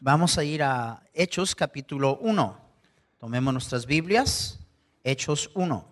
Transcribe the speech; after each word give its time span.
Vamos 0.00 0.38
a 0.38 0.44
ir 0.44 0.62
a 0.62 1.02
Hechos 1.12 1.54
capítulo 1.54 2.18
1. 2.20 2.56
Tomemos 3.18 3.52
nuestras 3.52 3.84
Biblias. 3.84 4.60
Hechos 5.02 5.50
1. 5.54 5.84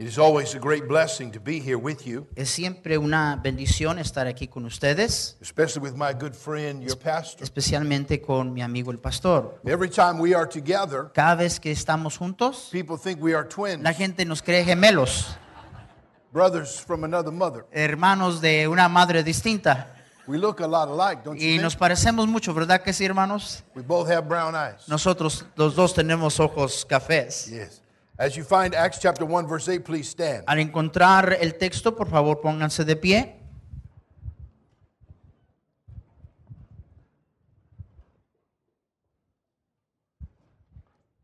It 0.00 0.06
is 0.06 0.16
always 0.16 0.54
a 0.54 0.60
great 0.60 0.86
blessing 0.86 1.32
to 1.32 1.40
be 1.40 1.58
here 1.58 1.76
with 1.76 2.02
you, 2.06 2.28
Es 2.36 2.50
siempre 2.50 2.96
una 2.98 3.34
bendición 3.42 3.98
estar 3.98 4.28
aquí 4.28 4.46
con 4.46 4.64
ustedes, 4.64 5.36
especially 5.40 5.80
with 5.90 5.96
my 5.96 6.12
good 6.12 6.34
friend, 6.34 6.84
your 6.84 6.96
pastor. 6.96 7.42
especialmente 7.42 8.20
con 8.22 8.52
mi 8.52 8.62
amigo 8.62 8.92
el 8.92 9.00
pastor. 9.00 9.60
Every 9.64 9.90
time 9.90 10.20
we 10.20 10.36
are 10.36 10.46
together, 10.46 11.10
Cada 11.12 11.34
vez 11.34 11.58
que 11.58 11.72
estamos 11.72 12.16
juntos, 12.16 12.68
people 12.70 12.96
think 12.96 13.20
we 13.20 13.34
are 13.34 13.44
twins, 13.48 13.82
la 13.82 13.92
gente 13.92 14.24
nos 14.24 14.40
cree 14.40 14.62
gemelos, 14.64 15.36
brothers 16.32 16.78
from 16.80 17.02
another 17.02 17.32
mother. 17.32 17.64
hermanos 17.72 18.40
de 18.40 18.68
una 18.68 18.88
madre 18.88 19.24
distinta. 19.24 19.94
We 20.28 20.38
look 20.38 20.60
a 20.60 20.68
lot 20.68 20.88
alike, 20.88 21.24
don't 21.24 21.40
Y 21.40 21.56
you 21.56 21.60
nos 21.62 21.72
think? 21.72 21.80
parecemos 21.80 22.28
mucho, 22.28 22.54
¿verdad 22.54 22.82
que 22.82 22.92
sí, 22.92 23.04
hermanos? 23.04 23.64
We 23.74 23.82
both 23.82 24.08
have 24.08 24.28
brown 24.28 24.54
eyes. 24.54 24.86
Nosotros 24.86 25.44
los 25.56 25.74
dos 25.74 25.92
tenemos 25.92 26.38
ojos 26.38 26.84
cafés. 26.88 27.46
Yes. 27.50 27.82
As 28.18 28.36
you 28.36 28.42
find 28.42 28.74
Acts 28.74 28.98
chapter 28.98 29.24
1 29.24 29.46
verse 29.46 29.68
8, 29.68 29.84
please 29.84 30.08
stand. 30.08 30.42
Al 30.48 30.58
encontrar 30.58 31.36
el 31.40 31.52
texto, 31.52 31.94
por 31.94 32.08
favor, 32.08 32.40
pónganse 32.40 32.84
de 32.84 32.96
pie. 32.96 33.34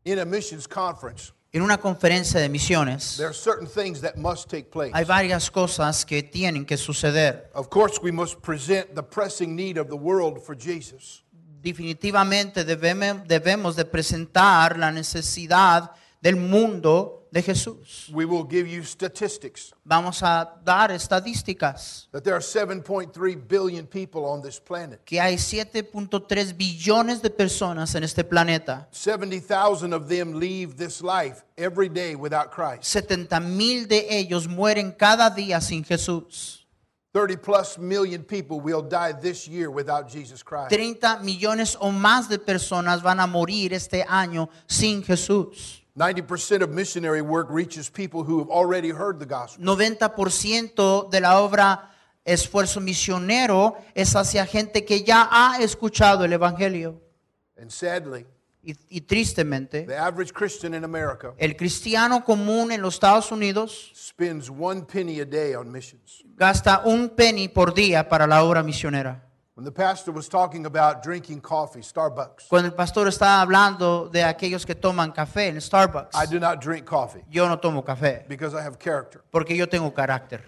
In 0.05 0.19
a 0.19 0.25
missions 0.25 0.67
conference, 0.67 1.31
En 1.51 1.61
una 1.61 1.77
conferencia 1.77 2.39
de 2.39 2.49
misiones 2.49 3.15
there 3.17 3.27
are 3.27 3.33
certain 3.33 3.65
things 3.67 4.01
that 4.01 4.17
must 4.17 4.49
take 4.49 4.69
place. 4.69 4.91
hay 4.93 5.03
varias 5.05 5.49
cosas 5.49 6.05
que 6.05 6.21
tienen 6.21 6.65
que 6.65 6.77
suceder. 6.77 7.49
Of 7.53 7.69
course, 7.69 7.99
we 8.01 8.11
must 8.11 8.41
present 8.41 8.93
the 8.93 9.01
pressing 9.03 9.55
need 9.55 9.77
of 9.77 9.87
the 9.87 9.95
world 9.95 10.41
for 10.41 10.55
Jesus. 10.55 11.23
Definitivamente 11.61 12.63
debemos, 12.63 13.25
debemos 13.27 13.75
de 13.75 13.85
presentar 13.85 14.77
la 14.77 14.91
necesidad 14.91 15.91
del 16.25 16.37
mundo 16.37 17.27
de 17.29 17.43
Jesús. 17.43 18.09
We 18.11 18.25
will 18.25 18.47
give 18.49 18.67
you 18.67 18.83
statistics 18.83 19.75
Vamos 19.83 20.23
a 20.23 20.59
dar 20.63 20.89
estadísticas 20.89 22.07
that 22.11 22.23
there 22.23 22.33
are 22.33 22.41
7.3 22.41 23.47
billion 23.47 23.85
people 23.85 24.25
on 24.25 24.41
this 24.41 24.59
planet. 24.59 25.01
que 25.05 25.19
hay 25.21 25.35
7.3 25.35 26.57
billones 26.57 27.21
de 27.21 27.29
personas 27.29 27.93
en 27.93 28.03
este 28.03 28.23
planeta. 28.23 28.87
70,000 28.89 29.93
of 29.93 30.07
them 30.09 30.39
leave 30.39 30.77
this 30.77 31.03
life 31.03 31.43
every 31.57 31.89
day 31.89 32.15
without 32.15 32.49
Christ. 32.49 32.85
70 32.85 33.39
mil 33.41 33.85
de 33.87 34.07
ellos 34.09 34.47
mueren 34.47 34.93
cada 34.97 35.29
día 35.29 35.61
sin 35.61 35.83
Jesús. 35.83 36.65
30 37.13 37.37
plus 37.37 37.77
million 37.77 38.23
people 38.23 38.59
will 38.59 38.81
die 38.81 39.13
this 39.13 39.47
year 39.47 39.69
without 39.69 40.09
Jesus 40.09 40.41
Christ. 40.41 40.71
30 40.71 41.19
millones 41.21 41.77
o 41.79 41.91
más 41.91 42.27
de 42.27 42.39
personas 42.39 43.03
van 43.03 43.19
a 43.19 43.27
morir 43.27 43.73
este 43.73 44.03
año 44.09 44.49
sin 44.65 45.03
Jesús. 45.03 45.84
90% 45.97 46.61
of 46.61 46.69
missionary 46.71 47.21
work 47.21 47.47
reaches 47.49 47.89
people 47.89 48.23
who 48.23 48.39
have 48.39 48.49
already 48.49 48.89
heard 48.91 49.19
the 49.19 49.25
gospel. 49.25 49.63
90% 49.63 51.09
de 51.09 51.19
la 51.21 51.39
obra 51.39 51.91
esfuerzo 52.25 52.81
misionero 52.81 53.77
es 53.93 54.15
hacia 54.15 54.45
gente 54.45 54.83
que 54.83 55.03
ya 55.03 55.29
ha 55.31 55.59
escuchado 55.61 56.25
el 56.25 56.33
Evangelio. 56.33 56.99
And 57.57 57.71
sadly, 57.71 58.25
Y, 58.67 58.75
y 58.89 59.01
tristemente, 59.01 59.83
the 59.85 59.95
average 59.95 60.33
Christian 60.33 60.73
in 60.73 60.83
America 60.83 61.35
el 61.37 61.55
cristiano 61.55 62.25
común 62.25 62.71
en 62.71 62.81
los 62.81 62.95
Estados 62.95 63.31
Unidos 63.31 63.91
spends 63.95 64.49
one 64.49 64.81
penny 64.81 65.19
a 65.19 65.25
day 65.25 65.53
on 65.53 65.71
missions. 65.71 66.23
gasta 66.35 66.81
un 66.83 67.09
penny 67.09 67.47
por 67.47 67.75
día 67.75 68.09
para 68.09 68.25
la 68.25 68.43
obra 68.43 68.63
misionera. 68.63 69.24
When 69.55 69.63
the 69.63 69.71
pastor 69.71 70.11
was 70.11 70.27
talking 70.27 70.65
about 70.65 71.01
drinking 71.01 71.39
coffee, 71.39 71.79
Starbucks, 71.81 72.49
Cuando 72.49 72.67
el 72.67 72.73
pastor 72.73 73.07
estaba 73.07 73.39
hablando 73.41 74.09
de 74.11 74.21
aquellos 74.21 74.65
que 74.65 74.75
toman 74.75 75.13
café 75.13 75.47
en 75.47 75.61
Starbucks, 75.61 76.13
I 76.13 76.25
do 76.25 76.39
not 76.41 76.59
drink 76.61 76.85
coffee 76.85 77.23
yo 77.31 77.47
no 77.47 77.57
tomo 77.57 77.81
café 77.85 78.25
because 78.27 78.53
I 78.53 78.61
have 78.61 78.77
character. 78.77 79.21
porque 79.31 79.55
yo 79.55 79.65
tengo 79.67 79.93
carácter. 79.93 80.41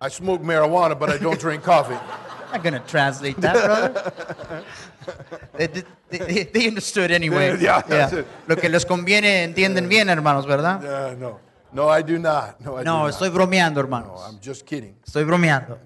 I 0.00 0.08
smoke 0.10 0.42
marijuana, 0.42 0.96
but 0.96 1.10
I 1.10 1.18
don't 1.18 1.40
drink 1.40 1.64
coffee. 1.64 1.94
I'm 2.52 2.58
not 2.58 2.62
going 2.62 2.74
to 2.74 2.80
translate 2.88 3.40
that, 3.40 3.54
brother. 3.64 4.12
they, 5.56 5.66
they- 6.10 6.44
they- 6.44 6.68
understood 6.68 7.10
anyway. 7.10 7.56
Yeah, 7.60 7.82
it. 7.88 8.26
Lo 8.46 8.54
que 8.56 8.68
les 8.68 8.84
conviene 8.84 9.42
entienden 9.44 9.88
bien, 9.88 10.08
hermanos, 10.08 10.46
¿verdad? 10.46 10.82
Uh, 10.84 11.16
no, 11.18 11.40
no, 11.72 11.88
I 11.88 12.02
do 12.02 12.18
not. 12.18 12.60
No, 12.60 12.76
I 12.76 12.80
do 12.80 12.84
No, 12.84 13.02
not. 13.04 13.10
estoy 13.14 13.28
bromeando, 13.30 13.82
No. 13.88 14.16
I'm 14.24 14.38
just 14.40 14.66
kidding. 14.66 14.94
Estoy 15.04 15.24
bromeando. 15.24 15.78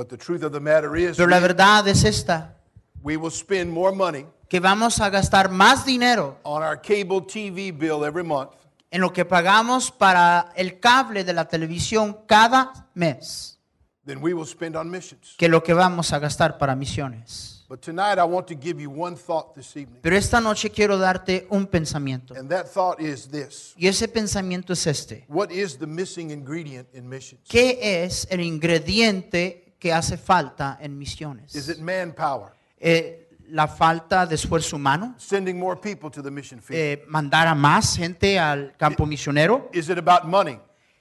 But 0.00 0.08
the 0.08 0.16
truth 0.16 0.42
of 0.42 0.52
the 0.52 0.60
matter 0.60 0.96
is, 0.96 1.18
Pero 1.18 1.28
la 1.28 1.40
verdad 1.40 1.86
es 1.86 2.04
esta, 2.04 2.56
we 3.02 3.18
will 3.18 3.30
spend 3.30 3.70
more 3.70 3.94
money 3.94 4.24
que 4.48 4.58
vamos 4.58 4.98
a 4.98 5.10
gastar 5.10 5.50
más 5.50 5.84
dinero 5.84 6.38
on 6.42 6.62
our 6.62 6.80
cable 6.80 7.20
TV 7.20 7.70
bill 7.70 8.06
every 8.06 8.24
month 8.24 8.52
en 8.90 9.02
lo 9.02 9.12
que 9.12 9.26
pagamos 9.26 9.90
para 9.90 10.52
el 10.56 10.80
cable 10.80 11.22
de 11.22 11.34
la 11.34 11.46
televisión 11.46 12.16
cada 12.26 12.88
mes 12.94 13.58
than 14.06 14.22
we 14.22 14.32
will 14.32 14.46
spend 14.46 14.74
on 14.74 14.90
missions. 14.90 15.34
que 15.36 15.50
lo 15.50 15.62
que 15.62 15.74
vamos 15.74 16.14
a 16.14 16.18
gastar 16.18 16.56
para 16.56 16.74
misiones. 16.74 17.66
But 17.68 17.82
tonight, 17.82 18.18
I 18.18 18.24
want 18.24 18.46
to 18.46 18.54
give 18.54 18.80
you 18.80 18.90
one 18.90 19.16
thought 19.16 19.54
this 19.54 19.76
evening. 19.76 20.00
Pero 20.00 20.16
esta 20.16 20.40
noche 20.40 20.70
quiero 20.70 20.96
darte 20.96 21.46
un 21.50 21.66
pensamiento. 21.66 22.34
And 22.34 22.48
that 22.48 22.68
thought 22.72 22.98
is 22.98 23.28
this 23.28 23.74
Y 23.76 23.86
ese 23.86 24.08
pensamiento 24.08 24.72
es 24.72 24.86
este. 24.86 25.26
What 25.28 25.50
is 25.50 25.76
the 25.76 25.86
missing 25.86 26.30
ingredient 26.30 26.88
in 26.94 27.06
missions? 27.06 27.42
¿Qué 27.46 28.02
es 28.02 28.26
el 28.30 28.40
ingrediente 28.40 29.69
que 29.80 29.92
hace 29.92 30.16
falta 30.16 30.78
en 30.80 30.92
Is 30.92 30.98
misiones? 30.98 31.68
it 31.68 31.78
manpower? 31.78 32.52
Eh, 32.78 33.28
la 33.48 33.66
falta 33.66 34.26
de 34.26 34.36
esfuerzo 34.36 34.76
humano, 34.76 35.14
Sending 35.18 35.58
more 35.58 35.80
people 35.80 36.08
to 36.10 36.22
the 36.22 36.30
mission 36.30 36.60
field? 36.62 36.78
eh, 36.80 37.04
mandar 37.08 37.48
a 37.48 37.54
más 37.56 37.96
gente 37.96 38.38
al 38.38 38.76
campo 38.76 39.06
misionero, 39.06 39.68
Is 39.72 39.88
it 39.88 39.98
about 39.98 40.24
money? 40.24 40.60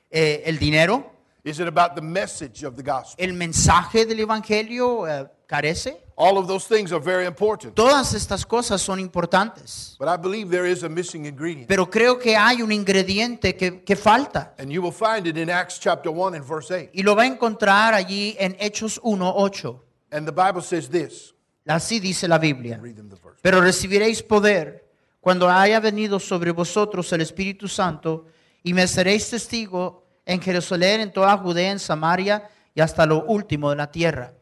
eh, 0.10 0.42
el 0.46 0.58
dinero, 0.58 1.12
Is 1.44 1.60
it 1.60 1.68
about 1.68 1.94
the 1.96 2.02
message 2.02 2.66
of 2.66 2.76
the 2.76 2.82
gospel? 2.84 3.24
el 3.24 3.34
mensaje 3.34 4.06
del 4.06 4.20
evangelio 4.22 5.06
carece. 5.46 6.04
All 6.22 6.38
of 6.38 6.48
those 6.48 6.68
things 6.68 6.92
are 6.92 7.00
very 7.02 7.26
important. 7.26 7.76
Todas 7.76 8.14
estas 8.14 8.46
cosas 8.46 8.82
son 8.82 9.00
importantes, 9.00 9.96
But 9.98 10.10
I 10.10 10.18
believe 10.18 10.50
there 10.50 10.70
is 10.70 10.84
a 10.84 10.90
missing 10.90 11.26
ingredient. 11.26 11.68
pero 11.70 11.90
creo 11.90 12.20
que 12.20 12.36
hay 12.36 12.62
un 12.62 12.74
ingrediente 12.74 13.56
que, 13.56 13.82
que 13.86 13.96
falta 13.96 14.54
And 14.58 14.70
you 14.70 14.82
will 14.82 14.92
find 14.92 15.26
it 15.28 15.38
in 15.38 15.50
Acts 15.50 15.80
chapter 15.80 16.12
1 16.12 16.36
and 16.36 16.46
verse 16.46 16.70
8. 16.74 16.90
y 16.94 17.04
lo 17.04 17.16
va 17.16 17.24
a 17.24 17.26
encontrar 17.28 17.94
allí 17.94 18.36
en 18.38 18.58
Hechos 18.60 19.00
1.8. 19.02 19.80
And 20.12 20.26
the 20.28 20.34
Bible 20.34 20.62
says 20.62 20.90
this. 20.90 21.34
Así 21.66 22.00
dice 22.02 22.28
la 22.28 22.38
Biblia. 22.38 22.80
Read 22.82 22.96
them 22.96 23.08
the 23.10 23.16
verse. 23.16 23.40
Pero 23.42 23.62
recibiréis 23.62 24.22
poder 24.22 24.90
cuando 25.22 25.48
haya 25.50 25.80
venido 25.80 26.20
sobre 26.20 26.52
vosotros 26.52 27.14
el 27.14 27.22
Espíritu 27.22 27.68
Santo 27.70 28.26
y 28.62 28.74
me 28.74 28.88
seréis 28.88 29.30
testigo 29.30 30.04
en 30.26 30.42
Jerusalén, 30.42 31.00
en 31.00 31.14
toda 31.14 31.38
Judea, 31.38 31.72
en 31.72 31.80
Samaria 31.80 32.50
y 32.76 32.82
hasta 32.82 33.06
lo 33.06 33.24
último 33.24 33.70
de 33.70 33.76
la 33.78 33.90
tierra. 33.90 34.34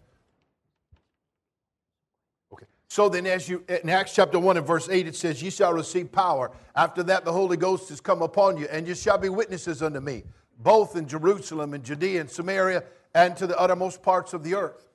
So 2.89 3.09
then, 3.09 3.25
as 3.27 3.49
you 3.49 3.63
in 3.67 3.89
Acts 3.89 4.13
chapter 4.15 4.39
1 4.39 4.57
and 4.57 4.65
verse 4.65 4.87
8, 4.89 5.07
it 5.07 5.15
says, 5.15 5.43
Ye 5.43 5.49
shall 5.49 5.73
receive 5.73 6.11
power. 6.11 6.51
After 6.75 7.03
that, 7.03 7.25
the 7.25 7.33
Holy 7.33 7.57
Ghost 7.57 7.91
is 7.91 7.99
come 7.99 8.21
upon 8.21 8.57
you, 8.57 8.67
and 8.71 8.87
you 8.87 8.95
shall 8.95 9.17
be 9.17 9.27
witnesses 9.29 9.83
unto 9.83 9.99
me, 9.99 10.23
both 10.59 10.95
in 10.95 11.05
Jerusalem 11.07 11.73
and 11.73 11.83
Judea 11.83 12.21
and 12.21 12.29
Samaria, 12.29 12.83
and 13.13 13.35
to 13.37 13.45
the 13.47 13.59
uttermost 13.59 14.01
parts 14.01 14.33
of 14.33 14.43
the 14.43 14.55
earth. 14.55 14.87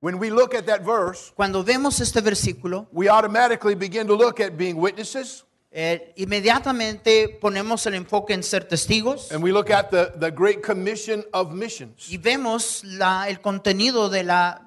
When 0.00 0.18
we 0.18 0.30
look 0.30 0.54
at 0.54 0.66
that 0.66 0.82
verse, 0.82 1.32
Cuando 1.34 1.62
vemos 1.64 2.00
este 2.00 2.20
versículo, 2.22 2.86
we 2.92 3.08
automatically 3.08 3.74
begin 3.74 4.06
to 4.06 4.14
look 4.14 4.38
at 4.40 4.56
being 4.56 4.76
witnesses, 4.76 5.42
eh, 5.72 6.12
inmediatamente 6.16 7.40
ponemos 7.40 7.86
el 7.86 7.94
enfoque 7.94 8.30
en 8.34 8.42
ser 8.42 8.60
testigos 8.60 9.32
And 9.32 9.42
we 9.42 9.50
look 9.52 9.70
at 9.70 9.90
the, 9.90 10.12
the 10.16 10.30
Great 10.30 10.62
Commission 10.62 11.24
of 11.34 11.52
Missions 11.52 12.08
y 12.12 12.18
vemos 12.18 12.82
la- 12.84 13.26
el 13.28 13.40
contenido 13.40 14.08
de 14.10 14.22
la 14.22 14.65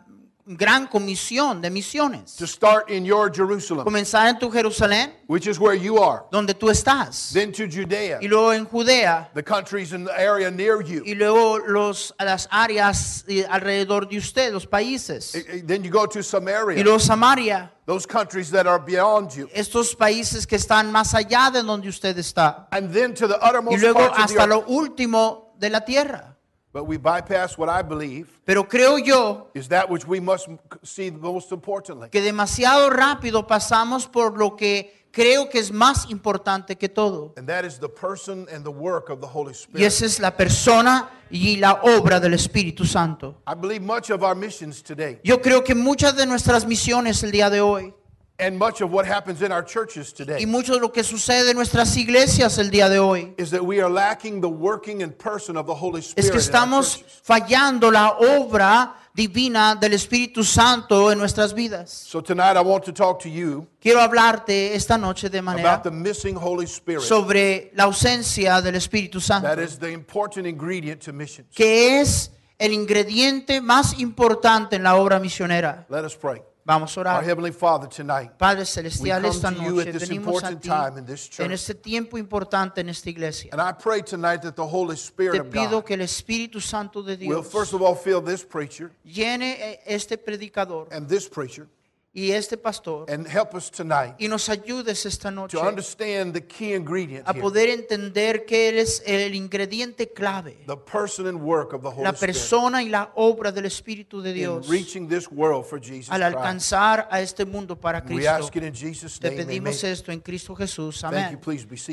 gran 0.57 0.87
comisión 0.87 1.61
de 1.61 1.69
misiones. 1.69 2.35
to 2.35 2.47
start 2.47 2.89
in 2.89 3.05
your 3.05 3.29
Jerusalem, 3.31 3.83
Comenzar 3.85 4.27
en 4.29 4.39
tu 4.39 4.49
Jerusalén, 4.49 5.11
which 5.27 5.45
is 5.47 5.59
where 5.59 5.75
you 5.75 5.99
are, 5.99 6.23
donde 6.31 6.55
tú 6.55 6.69
estás, 6.71 7.31
then 7.33 7.51
to 7.51 7.67
Judea, 7.69 8.17
y 8.21 8.27
luego 8.27 8.51
en 8.53 8.65
Judea, 8.65 9.29
the 9.35 9.43
countries 9.43 9.93
in 9.93 10.03
the 10.05 10.11
area 10.11 10.49
near 10.49 10.81
you. 10.81 11.03
y 11.05 11.13
luego 11.13 11.59
los, 11.59 12.13
las 12.19 12.47
áreas 12.51 13.23
eh, 13.27 13.45
alrededor 13.47 14.09
de 14.09 14.17
usted, 14.17 14.51
los 14.51 14.65
países, 14.65 15.35
Eh, 15.35 15.45
eh, 15.47 15.63
Then 15.65 15.83
you 15.83 15.91
go 15.91 16.07
to 16.07 16.19
y 16.19 16.23
Samaria, 16.23 16.83
luego 16.83 16.99
Samaria, 16.99 17.71
those 17.85 18.07
countries 18.07 18.49
that 18.49 18.65
are 18.65 18.79
beyond 18.83 19.31
you. 19.35 19.47
estos 19.53 19.95
países 19.95 20.47
que 20.47 20.55
están 20.57 20.91
más 20.91 21.13
allá 21.13 21.51
de 21.51 21.61
donde 21.61 21.87
usted 21.89 22.17
está, 22.17 22.67
And 22.71 22.91
then 22.91 23.13
to 23.13 23.27
the 23.27 23.35
y 23.39 23.47
uttermost 23.49 23.81
luego 23.81 23.99
of 23.99 24.15
the 24.15 24.21
hasta 24.23 24.47
lo 24.47 24.63
último 24.67 25.53
de 25.59 25.69
la 25.69 25.81
tierra. 25.85 26.35
But 26.79 26.87
we 26.87 26.95
bypass 26.97 27.57
what 27.57 27.67
I 27.67 27.81
believe 27.81 28.27
Pero 28.45 28.63
creo 28.63 28.97
yo 28.97 29.47
is 29.53 29.67
that 29.67 29.89
which 29.89 30.07
we 30.07 30.21
must 30.21 30.47
see 30.81 31.11
most 31.11 31.51
importantly. 31.51 32.07
que 32.09 32.21
demasiado 32.21 32.89
rápido 32.89 33.45
pasamos 33.45 34.07
por 34.07 34.37
lo 34.37 34.55
que 34.55 34.93
creo 35.11 35.49
que 35.49 35.59
es 35.59 35.73
más 35.73 36.09
importante 36.09 36.77
que 36.77 36.87
todo. 36.87 37.33
And 37.35 37.49
that 37.49 37.65
is 37.65 37.79
the 37.79 37.89
person 37.89 38.47
and 38.49 38.63
the 38.63 38.71
work 38.71 39.09
of 39.09 39.19
the 39.19 39.27
Holy 39.27 39.51
Y 39.51 39.55
Spirit. 39.55 39.87
esa 39.87 40.05
es 40.05 40.19
la 40.21 40.37
persona 40.37 41.09
y 41.29 41.57
la 41.57 41.81
obra 41.83 42.21
del 42.21 42.33
Espíritu 42.33 42.85
Santo. 42.85 43.35
I 43.45 43.55
believe 43.55 43.81
much 43.81 44.09
of 44.09 44.23
our 44.23 44.33
missions 44.33 44.81
today 44.81 45.19
Yo 45.21 45.41
creo 45.41 45.65
que 45.65 45.75
muchas 45.75 46.15
de 46.15 46.25
nuestras 46.25 46.65
misiones 46.65 47.21
el 47.23 47.31
día 47.31 47.49
de 47.49 47.59
hoy 47.59 47.93
and 48.39 48.57
much 48.57 48.81
of 48.81 48.91
what 48.91 49.05
happens 49.05 49.41
in 49.41 49.51
our 49.51 49.63
churches 49.63 50.13
y 50.13 50.23
today 50.25 50.45
mucho 50.45 50.73
de 50.73 50.79
lo 50.79 50.91
que 50.91 51.03
sucede 51.03 51.51
en 51.51 51.57
nuestras 51.57 51.95
iglesias 51.97 52.57
el 52.57 52.69
día 52.71 52.89
de 52.89 52.99
hoy 52.99 53.33
is 53.37 53.51
that 53.51 53.63
we 53.63 53.81
are 53.81 53.89
lacking 53.89 54.41
the 54.41 54.47
working 54.49 55.03
and 55.03 55.17
person 55.17 55.57
of 55.57 55.65
the 55.65 55.75
Holy 55.75 55.99
es 55.99 56.09
Spirit. 56.09 56.31
que 56.31 56.39
estamos 56.39 57.03
fallando 57.23 57.91
la 57.91 58.17
obra 58.17 58.95
divina 59.13 59.75
del 59.75 59.93
Espíritu 59.93 60.43
Santo 60.45 61.11
en 61.11 61.17
nuestras 61.17 61.53
vidas. 61.53 61.89
So 61.89 62.21
tonight 62.21 62.55
I 62.55 62.61
want 62.61 62.85
to 62.85 62.93
talk 62.93 63.19
to 63.23 63.29
you 63.29 63.67
Quiero 63.81 63.99
hablarte 63.99 64.75
esta 64.75 64.97
noche 64.97 65.29
de 65.29 65.41
manera 65.41 65.73
about 65.73 65.83
the 65.83 65.91
missing 65.91 66.37
Holy 66.37 66.65
Spirit. 66.65 67.01
sobre 67.01 67.71
la 67.75 67.83
ausencia 67.85 68.61
del 68.61 68.75
Espíritu 68.75 69.19
Santo. 69.19 69.47
That 69.47 69.59
is 69.59 69.77
the 69.77 69.91
important 69.91 70.47
ingredient 70.47 71.01
to 71.03 71.11
missions. 71.11 71.49
que 71.53 71.99
es 71.99 72.31
el 72.57 72.71
ingrediente 72.71 73.61
más 73.61 73.99
importante 73.99 74.77
en 74.77 74.83
la 74.83 74.95
obra 74.95 75.19
misionera. 75.19 75.85
Let 75.89 76.05
us 76.05 76.15
pray. 76.15 76.41
Vamos 76.69 76.95
a 76.97 77.01
Our. 77.01 77.23
Heavenly 77.23 77.51
Father, 77.51 77.87
tonight, 77.87 78.37
Padre 78.37 78.63
Celestial, 78.63 79.03
we 79.03 79.09
come 79.09 79.25
esta 79.25 79.51
to 79.51 79.63
you 79.63 79.71
noche 79.71 79.87
at 79.87 79.93
this 79.93 80.07
venimos 80.07 80.43
a 80.43 80.51
important 80.51 80.61
ti 80.61 80.69
time 80.69 80.97
in 80.99 81.05
this 81.05 81.27
church. 81.27 81.45
en 81.45 81.51
este 81.51 81.73
tiempo 81.73 82.15
importante 82.19 82.81
en 82.81 82.89
esta 82.89 83.09
iglesia. 83.09 83.49
and 83.51 83.59
I 83.59 83.71
pray 83.71 84.03
tonight 84.03 84.43
that 84.43 84.55
the 84.55 84.67
Holy 84.67 84.95
Spirit 84.95 85.33
Te 85.33 85.39
of 85.39 85.49
pido 85.49 85.81
God 85.81 85.85
que 85.85 85.95
el 85.95 86.01
Espíritu 86.01 86.61
Santo 86.61 87.01
de 87.01 87.13
will 87.15 87.41
Dios 87.41 87.51
first 87.51 87.73
of 87.73 87.81
all 87.81 87.95
fill 87.95 88.21
this 88.21 88.45
preacher 88.45 88.91
llene 89.03 89.57
eh, 89.59 89.79
este 89.87 90.19
predicador 90.19 90.87
and 90.91 91.07
this 91.07 91.27
preacher 91.27 91.67
y 92.11 92.31
este 92.31 92.57
pastor 92.57 93.05
and 93.07 93.27
help 93.27 93.53
us 93.53 93.69
tonight 93.69 94.15
y 94.17 94.27
nos 94.27 94.49
ayudes 94.49 95.05
esta 95.05 95.29
noche 95.29 95.55
to 95.55 95.63
understand 95.63 96.33
the 96.33 96.41
key 96.41 96.73
ingredient 96.73 97.23
a 97.27 97.31
here, 97.31 97.39
poder 97.41 97.69
entender 97.69 98.45
que 98.45 98.67
eres 98.67 99.03
el 99.05 99.35
ingrediente 99.35 100.11
clave, 100.11 100.57
the 100.65 100.75
person 100.75 101.27
and 101.27 101.39
work 101.39 101.71
of 101.73 101.81
the 101.83 101.87
Holy 101.89 102.03
la 102.03 102.09
Spirit 102.13 102.33
persona 102.35 102.81
y 102.81 102.89
la 102.89 103.11
obra 103.15 103.51
del 103.51 103.65
Espíritu 103.65 104.21
de 104.23 104.31
in 104.31 104.35
Dios 104.35 104.67
reaching 104.67 105.07
this 105.07 105.29
world 105.31 105.63
for 105.65 105.79
Jesus 105.79 106.09
al 106.09 106.21
Christ. 106.21 106.35
alcanzar 106.35 107.07
a 107.11 107.21
este 107.21 107.45
mundo 107.45 107.75
para 107.79 107.99
We 108.01 108.15
Cristo. 108.15 108.31
ask 108.31 108.55
it 108.55 108.63
in 108.63 108.73
Jesus' 108.73 109.19
Te 109.19 109.29
name. 109.29 109.43
pedimos 109.45 109.83
Amen. 109.83 109.93
esto 109.93 110.11
en 110.11 110.19
Cristo 110.21 110.55
Jesús. 110.55 111.03
Amén. 111.03 111.39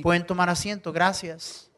Pueden 0.03 0.27
tomar 0.27 0.49
asiento. 0.49 0.93
Gracias. 0.93 1.71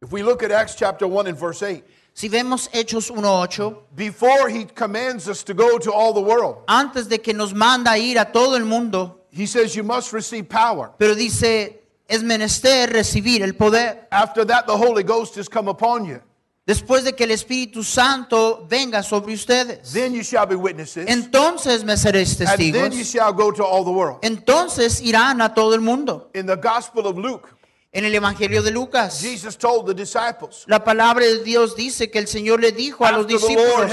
If 0.00 0.10
we 0.12 0.22
look 0.22 0.42
at 0.42 0.52
Acts 0.52 0.74
chapter 0.76 1.06
1 1.06 1.26
and 1.26 1.36
verse 1.36 1.62
8, 1.62 1.84
Si 2.18 2.28
vemos 2.28 2.68
Hechos 2.72 3.12
1.8, 3.12 3.94
before 3.94 4.48
he 4.48 4.64
commands 4.64 5.28
us 5.28 5.44
to 5.44 5.54
go 5.54 5.78
to 5.78 5.92
all 5.92 6.12
the 6.12 6.20
world, 6.20 6.64
antes 6.66 7.08
de 7.08 7.18
que 7.18 7.32
nos 7.32 7.54
manda 7.54 7.92
a 7.92 7.96
ir 7.96 8.18
a 8.18 8.32
todo 8.32 8.56
el 8.56 8.64
mundo, 8.64 9.20
he 9.30 9.46
says 9.46 9.76
you 9.76 9.84
must 9.84 10.12
receive 10.12 10.48
power. 10.48 10.90
pero 10.98 11.14
dice, 11.14 11.80
es 12.08 12.24
menester 12.24 12.92
recibir 12.92 13.42
el 13.42 13.52
poder. 13.52 14.08
After 14.10 14.44
that, 14.44 14.66
the 14.66 14.76
Holy 14.76 15.04
Ghost 15.04 15.36
has 15.36 15.48
come 15.48 15.68
upon 15.68 16.06
you. 16.06 16.20
Después 16.66 17.04
de 17.04 17.12
que 17.12 17.22
el 17.24 17.30
Espíritu 17.30 17.84
Santo 17.84 18.66
venga 18.68 19.04
sobre 19.04 19.32
ustedes, 19.32 19.92
Then 19.92 20.12
you 20.12 20.24
shall 20.24 20.44
be 20.44 20.56
witnesses. 20.56 21.06
entonces 21.08 21.84
me 21.84 21.92
seréis 21.92 22.40
And 22.40 22.74
then 22.74 22.90
you 22.90 23.04
shall 23.04 23.32
go 23.32 23.52
to 23.52 23.64
all 23.64 23.84
the 23.84 23.92
world. 23.92 24.18
Entonces 24.22 25.00
irán 25.02 25.40
a 25.40 25.54
todo 25.54 25.72
el 25.72 25.82
mundo. 25.82 26.30
In 26.34 26.46
the 26.46 26.56
Gospel 26.56 27.06
of 27.06 27.16
Luke, 27.16 27.54
En 27.90 28.04
el 28.04 28.14
Evangelio 28.14 28.62
de 28.62 28.70
Lucas, 28.70 29.18
Jesus 29.22 29.56
told 29.56 29.86
the 29.86 29.94
disciples, 29.94 30.64
la 30.66 30.84
palabra 30.84 31.24
de 31.24 31.42
Dios 31.42 31.74
dice 31.74 32.10
que 32.10 32.18
el 32.18 32.28
Señor 32.28 32.60
le 32.60 32.70
dijo 32.70 33.06
a 33.06 33.12
los 33.12 33.26
discípulos, 33.26 33.90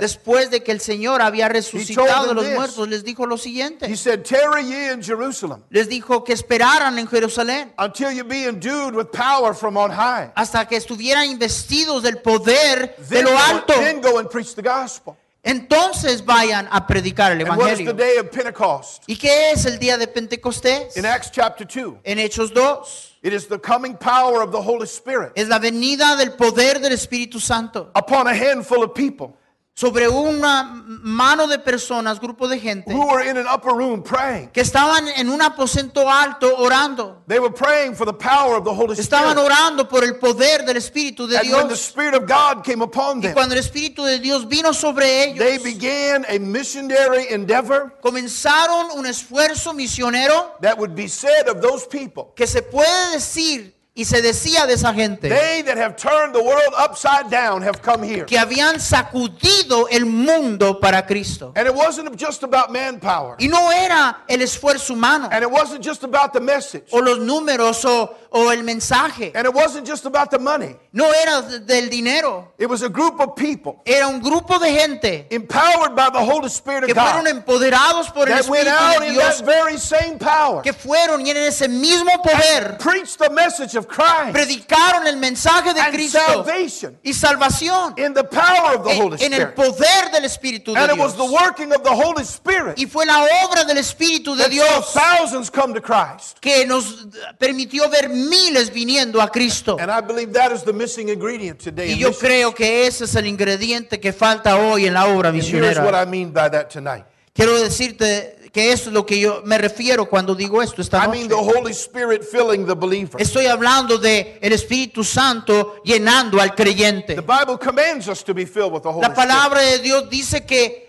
después 0.00 0.48
de 0.52 0.62
que 0.62 0.70
el 0.70 0.80
Señor 0.80 1.20
había 1.20 1.48
resucitado 1.48 2.28
de 2.28 2.34
los 2.34 2.44
this. 2.44 2.54
muertos, 2.54 2.88
les 2.88 3.02
dijo 3.02 3.26
lo 3.26 3.36
siguiente. 3.36 3.86
he 3.90 3.96
said, 3.96 4.22
Tarry 4.22 4.64
ye 4.66 4.92
in 4.92 5.02
Jerusalem 5.02 5.62
les 5.70 5.88
dijo 5.88 6.22
que 6.22 6.34
esperaran 6.34 6.96
en 7.00 7.08
Jerusalén 7.08 7.72
until 7.78 8.12
you 8.12 8.22
be 8.22 8.44
endued 8.46 8.94
with 8.94 9.06
power 9.10 9.54
from 9.54 9.76
on 9.76 9.90
high. 9.90 10.30
hasta 10.36 10.64
que 10.68 10.76
estuvieran 10.76 11.24
investidos 11.28 12.00
del 12.04 12.18
poder 12.18 12.94
de 12.96 13.04
Then 13.08 13.24
lo 13.24 13.30
go, 13.32 13.38
alto. 13.38 13.72
then 13.74 14.00
go 14.00 14.18
and 14.18 14.30
preach 14.30 14.54
the 14.54 14.62
gospel. 14.62 15.16
Entonces 15.44 16.24
vayan 16.24 16.66
a 16.70 16.86
predicar 16.86 17.32
el 17.32 17.42
And 17.42 17.50
what 17.58 17.72
is 17.72 17.78
the 17.78 17.84
Evangelio. 17.84 17.92
day 17.94 18.16
of 18.18 18.30
Pentecost? 18.30 19.04
¿Y 19.06 19.16
qué 19.16 19.50
es 19.52 19.66
el 19.66 19.78
día 19.78 19.98
de 19.98 20.06
Pentecostés? 20.08 20.96
In 20.96 21.04
Acts 21.04 21.30
chapter 21.30 21.66
2, 21.66 21.98
En 22.02 22.18
Hechos 22.18 22.50
2 22.52 23.10
it 23.22 23.32
is 23.32 23.46
the 23.46 23.58
coming 23.58 23.94
power 23.96 24.42
of 24.42 24.50
the 24.52 24.60
Holy 24.60 24.86
Spirit 24.86 25.32
es 25.34 25.48
la 25.48 25.58
venida 25.58 26.16
del 26.16 26.32
poder 26.32 26.78
del 26.80 26.92
Espíritu 26.92 27.40
Santo 27.40 27.90
upon 27.94 28.26
a 28.26 28.34
handful 28.34 28.82
of 28.82 28.94
people 28.94 29.34
sobre 29.76 30.08
una 30.08 30.62
mano 30.86 31.48
de 31.48 31.58
personas, 31.58 32.20
grupo 32.20 32.46
de 32.46 32.60
gente 32.60 32.92
who 32.94 33.08
were 33.08 33.28
in 33.28 33.36
an 33.36 33.44
upper 33.52 33.74
room 33.74 34.04
praying. 34.04 34.48
que 34.52 34.60
estaban 34.62 35.08
en 35.16 35.28
un 35.28 35.42
aposento 35.42 36.08
alto 36.08 36.56
orando. 36.58 37.22
They 37.26 37.40
were 37.40 37.52
praying 37.52 37.96
for 37.96 38.04
the 38.06 38.12
power 38.12 38.56
of 38.56 38.64
the 38.64 38.72
Holy 38.72 38.94
Estaban 38.96 39.32
Spirit. 39.36 39.50
orando 39.50 39.88
por 39.88 40.04
el 40.04 40.14
poder 40.20 40.64
del 40.64 40.76
Espíritu 40.76 41.26
de 41.26 41.38
And 41.38 41.50
when 41.50 41.62
the 41.62 41.74
Dios. 41.74 41.80
Spirit 41.80 42.14
of 42.14 42.24
God 42.28 42.62
came 42.64 42.82
upon 42.82 43.18
Y 43.18 43.22
them, 43.22 43.34
cuando 43.34 43.54
el 43.56 43.60
Espíritu 43.60 44.04
de 44.04 44.20
Dios 44.20 44.46
vino 44.46 44.72
sobre 44.72 45.24
ellos, 45.24 45.38
they 45.40 45.58
began 45.58 46.24
a 46.28 46.38
missionary 46.38 47.26
endeavor 47.30 47.98
comenzaron 48.00 48.92
un 48.96 49.06
esfuerzo 49.06 49.72
misionero 49.74 50.52
that 50.60 50.78
would 50.78 50.94
be 50.94 51.08
said 51.08 51.48
of 51.48 51.60
those 51.60 51.84
people. 51.88 52.32
que 52.36 52.46
se 52.46 52.62
puede 52.62 53.10
decir 53.14 53.73
y 53.96 54.04
se 54.04 54.20
decía 54.22 54.66
de 54.66 54.74
esa 54.74 54.92
gente 54.92 55.28
They 55.28 55.62
that 55.62 55.78
have 55.78 55.94
turned 55.94 56.34
the 56.34 56.42
world 56.42 56.74
upside 56.76 57.30
down 57.30 57.62
have 57.62 57.80
come 57.80 58.02
here. 58.04 58.26
que 58.26 58.36
habían 58.36 58.80
sacudido 58.80 59.86
el 59.88 60.04
mundo 60.06 60.80
para 60.80 61.06
Cristo. 61.06 61.52
And 61.54 61.66
it 61.68 61.74
wasn't 61.74 62.16
just 62.20 62.42
about 62.42 62.70
manpower. 62.70 63.36
Y 63.38 63.46
no 63.46 63.70
era 63.70 64.24
el 64.28 64.40
esfuerzo 64.42 64.94
humano 64.94 65.28
And 65.30 65.42
it 65.44 65.50
wasn't 65.50 65.84
just 65.84 66.02
about 66.04 66.32
the 66.32 66.40
message. 66.40 66.86
o 66.92 67.00
los 67.00 67.18
números 67.20 67.84
o, 67.84 68.16
o 68.30 68.50
el 68.50 68.64
mensaje. 68.64 69.30
And 69.34 69.46
it 69.46 69.54
wasn't 69.54 69.86
just 69.86 70.06
about 70.06 70.30
the 70.30 70.38
money. 70.38 70.76
No 70.92 71.12
era 71.12 71.42
de- 71.42 71.60
del 71.60 71.88
dinero. 71.88 72.52
It 72.58 72.68
was 72.68 72.82
a 72.82 72.88
group 72.88 73.20
of 73.20 73.36
people 73.36 73.80
Era 73.84 74.08
un 74.08 74.20
grupo 74.20 74.58
de 74.58 74.72
gente 74.72 75.26
empowered 75.30 75.94
by 75.94 76.10
the 76.10 76.18
Holy 76.18 76.48
Spirit 76.48 76.86
que 76.86 76.92
of 76.92 76.98
fueron 76.98 77.24
God 77.24 77.28
empoderados 77.28 78.12
por 78.12 78.28
el 78.28 78.38
Espíritu 78.38 79.00
de 79.00 79.10
Dios 79.12 79.38
that 79.38 79.46
very 79.46 79.78
same 79.78 80.18
power, 80.18 80.62
que 80.62 80.72
fueron 80.72 81.24
y 81.24 81.30
en 81.30 81.36
ese 81.36 81.68
mismo 81.68 82.10
poder 82.22 82.76
preached 82.78 83.18
the 83.18 83.30
message 83.30 83.76
of 83.76 83.83
Christ 83.86 84.32
predicaron 84.32 85.06
el 85.06 85.16
mensaje 85.16 85.72
de 85.74 85.80
and 85.80 85.92
Cristo 85.94 86.18
salvation 86.26 86.98
y 87.02 87.12
salvación 87.12 87.94
in 87.98 88.14
the 88.14 88.24
power 88.24 88.76
of 88.76 88.84
the 88.86 88.94
Holy 88.94 89.16
en, 89.20 89.32
en 89.32 89.42
el 89.42 89.48
Spirit. 89.48 89.54
poder 89.54 90.10
del 90.12 90.24
Espíritu 90.24 90.72
de 90.74 90.80
And 90.80 90.90
it 90.92 90.94
Dios. 90.96 91.16
was 91.16 91.16
the 91.16 91.32
working 91.34 91.72
of 91.72 91.82
the 91.82 91.90
Holy 91.90 92.24
Spirit 92.24 92.78
Y 92.78 92.86
fue 92.86 93.04
la 93.06 93.24
obra 93.46 93.64
del 93.64 93.78
Espíritu 93.78 94.34
de 94.36 94.48
Dios 94.48 94.92
thousands 94.92 95.50
come 95.50 95.74
to 95.74 95.80
Christ. 95.80 96.38
que 96.40 96.66
nos 96.66 97.06
permitió 97.38 97.88
ver 97.90 98.08
miles 98.08 98.70
viniendo 98.72 99.20
a 99.20 99.28
Cristo. 99.30 99.76
And 99.78 99.90
I 99.90 100.00
believe 100.00 100.32
that 100.32 100.52
is 100.52 100.62
the 100.64 100.72
missing 100.72 101.08
ingredient 101.08 101.60
today. 101.62 101.92
Y 101.92 101.98
yo 101.98 102.08
missions. 102.08 102.18
creo 102.18 102.54
que 102.54 102.86
ese 102.86 103.04
es 103.04 103.14
el 103.14 103.26
ingrediente 103.26 103.98
que 104.00 104.12
falta 104.12 104.56
hoy 104.56 104.86
en 104.86 104.94
la 104.94 105.06
obra 105.06 105.28
And 105.30 105.38
here's 105.42 105.52
what 105.78 105.92
misionera. 105.94 106.02
I 106.02 106.06
mean 106.06 106.32
by 106.32 106.48
that 106.50 106.68
tonight. 106.70 107.04
Quiero 107.34 107.54
decirte 107.60 108.43
que 108.54 108.70
es 108.70 108.86
lo 108.86 109.04
que 109.04 109.18
yo 109.18 109.42
me 109.44 109.58
refiero 109.58 110.08
cuando 110.08 110.32
digo 110.32 110.62
esto 110.62 110.80
esta 110.80 111.04
I 111.04 111.08
mean 111.08 111.28
the. 111.28 111.34
Holy 111.34 111.72
Spirit 111.72 112.22
filling 112.22 112.64
the 112.64 112.74
believer. 112.74 113.20
Estoy 113.20 113.46
hablando 113.46 113.98
de 113.98 114.38
el 114.40 114.52
Espíritu 114.52 115.02
Santo 115.02 115.82
llenando 115.82 116.40
al 116.40 116.54
creyente. 116.54 117.16
The 117.16 117.20
Bible 117.20 117.58
commands 117.58 118.06
us 118.06 118.22
to 118.22 118.32
be 118.32 118.46
filled 118.46 118.72
with 118.72 118.82
the 118.82 118.90
Holy 118.90 119.00
La 119.02 119.08
Spirit. 119.08 119.28
palabra 119.28 119.60
de 119.60 119.80
Dios 119.80 120.08
dice 120.08 120.46
que 120.46 120.83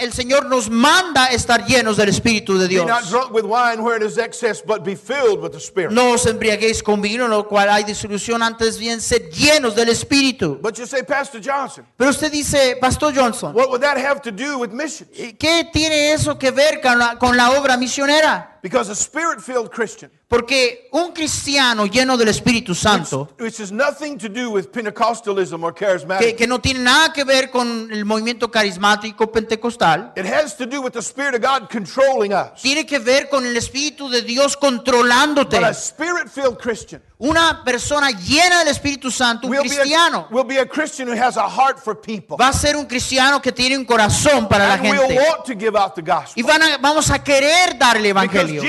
el 0.00 0.12
Señor 0.12 0.46
nos 0.46 0.68
manda 0.70 1.26
estar 1.26 1.66
llenos 1.66 1.96
del 1.96 2.08
Espíritu 2.08 2.58
de 2.58 2.68
Dios. 2.68 2.86
not 2.86 3.04
drunk 3.08 3.32
with 3.32 3.44
wine 3.44 3.82
wherein 3.82 4.06
is 4.06 4.18
excess, 4.18 4.62
but 4.64 4.84
be 4.84 4.94
filled 4.94 5.40
with 5.40 5.52
the 5.52 5.60
Spirit. 5.60 5.92
No 5.92 6.12
os 6.12 6.26
embriaguéis 6.26 6.82
con 6.82 7.00
vino, 7.00 7.24
en 7.24 7.30
lo 7.30 7.46
cual 7.46 7.68
hay 7.70 7.84
disolución, 7.84 8.42
antes 8.42 8.78
bien 8.78 9.00
sed 9.00 9.30
llenos 9.30 9.74
del 9.74 9.88
Espíritu. 9.88 10.58
But 10.60 10.78
you 10.78 10.86
say, 10.86 11.02
Pastor 11.02 11.40
Johnson, 11.40 11.86
Pero 11.96 12.10
usted 12.10 12.30
dice, 12.30 12.76
Pastor 12.80 13.12
Johnson, 13.14 13.54
what 13.54 13.68
would 13.68 13.80
that 13.82 13.96
have 13.96 14.20
to 14.22 14.30
do 14.30 14.58
with 14.58 14.70
missions? 14.70 15.10
¿qué 15.38 15.68
tiene 15.72 16.12
eso 16.12 16.38
que 16.38 16.50
ver 16.50 16.80
con 16.80 16.98
la, 16.98 17.18
con 17.18 17.36
la 17.36 17.50
obra 17.52 17.76
misionera? 17.76 18.55
Because 18.66 18.90
a 18.90 18.96
spirit 18.96 19.40
filled 19.40 19.70
Christian, 19.70 20.10
Porque 20.26 20.88
un 20.90 21.12
cristiano 21.12 21.86
lleno 21.86 22.16
del 22.16 22.26
Espíritu 22.26 22.74
Santo, 22.74 23.28
which 23.38 23.58
has 23.60 23.70
nothing 23.70 24.18
to 24.18 24.28
do 24.28 24.50
with 24.50 24.72
Pentecostalism 24.72 25.62
or 25.62 25.72
charismatic, 25.72 26.36
que 26.36 26.48
no 26.48 26.58
tiene 26.58 26.80
nada 26.80 27.12
que 27.12 27.24
ver 27.24 27.48
con 27.52 27.88
el 27.92 28.04
movimiento 28.04 28.50
carismático 28.50 29.30
pentecostal, 29.30 30.12
it 30.16 30.24
has 30.26 30.56
to 30.56 30.66
do 30.66 30.82
with 30.82 30.94
the 30.94 31.00
Spirit 31.00 31.36
of 31.36 31.42
God 31.42 31.70
controlling 31.70 32.32
us. 32.32 32.60
tiene 32.60 32.84
que 32.84 32.98
ver 32.98 33.28
con 33.28 33.46
el 33.46 33.56
Espíritu 33.56 34.10
de 34.10 34.22
Dios 34.22 34.56
controlándote. 34.56 35.60
But 35.60 35.68
a 35.68 35.72
spirit 35.72 36.28
filled 36.28 36.58
Christian 36.58 37.00
Una 37.18 37.64
persona 37.64 38.10
llena 38.10 38.58
del 38.58 38.68
Espíritu 38.68 39.10
Santo, 39.10 39.46
un 39.46 39.52
will 39.54 39.62
be, 39.62 39.68
a, 39.74 39.76
cristiano, 39.78 40.28
will 40.30 40.44
be 40.44 40.58
a 40.60 40.66
Christian 40.66 41.08
who 41.08 41.14
has 41.18 41.38
a 41.38 41.48
heart 41.48 41.78
for 41.82 41.98
people 41.98 42.36
va 42.38 42.48
a 42.48 42.52
ser 42.52 42.76
un 42.76 42.84
cristiano 42.84 43.40
que 43.40 43.50
tiene 43.52 43.74
un 43.78 43.86
corazón 43.86 44.46
para 44.46 44.68
la 44.68 44.74
and 44.74 44.82
will 44.82 45.00
gente. 45.08 45.14
want 45.26 45.44
to 45.46 45.54
give 45.58 45.74
out 45.78 45.94
the 45.94 46.02
Y 46.02 46.04
gospel. 46.04 46.42
van 46.44 46.62
a- 46.62 46.76
vamos 46.76 47.10
a 47.10 47.18
querer 47.24 47.78
darle 47.78 48.10
evangelio. 48.10 48.62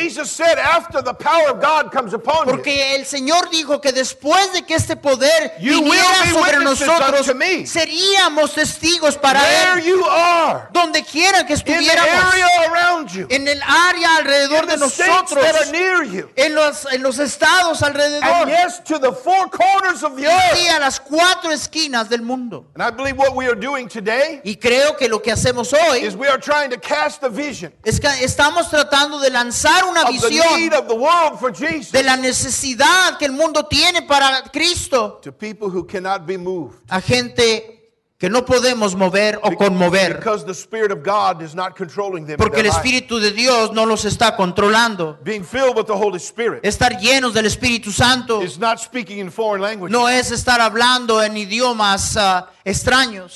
Porque 2.45 2.95
el 2.95 3.05
Señor 3.05 3.49
dijo 3.49 3.81
que 3.81 3.91
después 3.91 4.53
de 4.53 4.61
que 4.63 4.75
este 4.75 4.95
poder 4.95 5.55
You 5.59 5.83
viniera 5.83 6.31
sobre 6.31 6.57
nosotros, 6.63 7.29
seríamos 7.65 8.53
testigos 8.53 9.17
para 9.17 9.41
where 9.41 9.81
Él, 9.89 9.93
donde 10.71 11.03
quiera 11.03 11.45
que 11.45 11.53
estuviéramos, 11.53 12.33
you, 13.17 13.27
en 13.29 13.47
el 13.47 13.61
área 13.61 14.17
alrededor 14.17 14.63
in 14.63 14.69
de 14.69 14.75
the 14.75 14.77
nosotros, 14.77 15.43
that 15.43 15.55
are 15.55 15.71
near 15.71 16.03
you, 16.03 16.29
en 16.35 16.53
los, 16.55 16.85
en 16.91 17.01
los 17.01 17.19
estados 17.19 17.81
and 17.81 17.95
alrededor, 17.95 18.47
yes, 18.47 18.79
to 18.83 18.99
the 18.99 19.11
four 19.11 19.49
corners 19.49 20.03
of 20.03 20.15
the 20.15 20.23
y 20.23 20.27
earth. 20.27 20.75
a 20.75 20.79
las 20.79 20.99
cuatro 20.99 21.51
esquinas 21.51 22.09
del 22.09 22.21
mundo. 22.21 22.65
And 22.75 22.83
I 22.83 22.89
believe 22.91 23.17
what 23.17 23.35
we 23.35 23.47
are 23.47 23.55
doing 23.55 23.87
today 23.87 24.41
Y 24.43 24.55
creo 24.55 24.95
que 24.97 25.07
lo 25.09 25.19
que 25.21 25.31
hacemos 25.31 25.73
hoy 25.73 26.03
is 26.03 26.15
we 26.15 26.27
are 26.27 26.39
trying 26.39 26.69
to 26.69 26.77
cast 26.79 27.23
a 27.23 27.29
vision 27.29 27.73
es 27.83 27.99
que 27.99 28.07
estamos 28.23 28.69
tratando 28.69 29.19
de 29.19 29.29
lanzar 29.29 29.83
una 29.85 30.03
of 30.03 30.07
the 30.21 30.27
visión 30.29 30.59
need 30.59 30.73
of 30.73 30.87
the 30.87 30.95
world 30.95 31.39
for 31.39 31.51
Jesus 31.51 31.91
de 31.91 32.03
la 32.03 32.15
necesidad 32.15 33.17
que 33.17 33.25
el 33.25 33.31
mundo 33.33 33.65
tiene 33.65 34.01
para 34.03 34.43
Cristo 34.51 35.19
to 35.21 35.31
people 35.31 35.69
who 35.69 35.85
cannot 35.85 36.25
be 36.25 36.37
moved. 36.37 36.75
a 36.89 37.01
gente 37.01 37.76
que 38.17 38.29
no 38.29 38.45
podemos 38.45 38.95
mover 38.95 39.39
o 39.43 39.51
conmover. 39.55 40.19
Porque 42.37 42.61
el. 42.61 42.67
Espíritu 42.67 43.19
de 43.19 43.31
Dios 43.31 43.71
no 43.73 43.85
los 43.85 44.05
está 44.05 44.35
controlando. 44.35 45.19
Estar 46.63 46.97
llenos 46.99 47.33
del 47.33 47.45
Espíritu 47.45 47.91
Santo 47.91 48.41
no 49.89 50.09
es 50.09 50.31
estar 50.31 50.59
hablando 50.61 51.21
en 51.21 51.37
idiomas 51.37 52.17
ah, 52.17 52.49
extraños. 52.65 53.35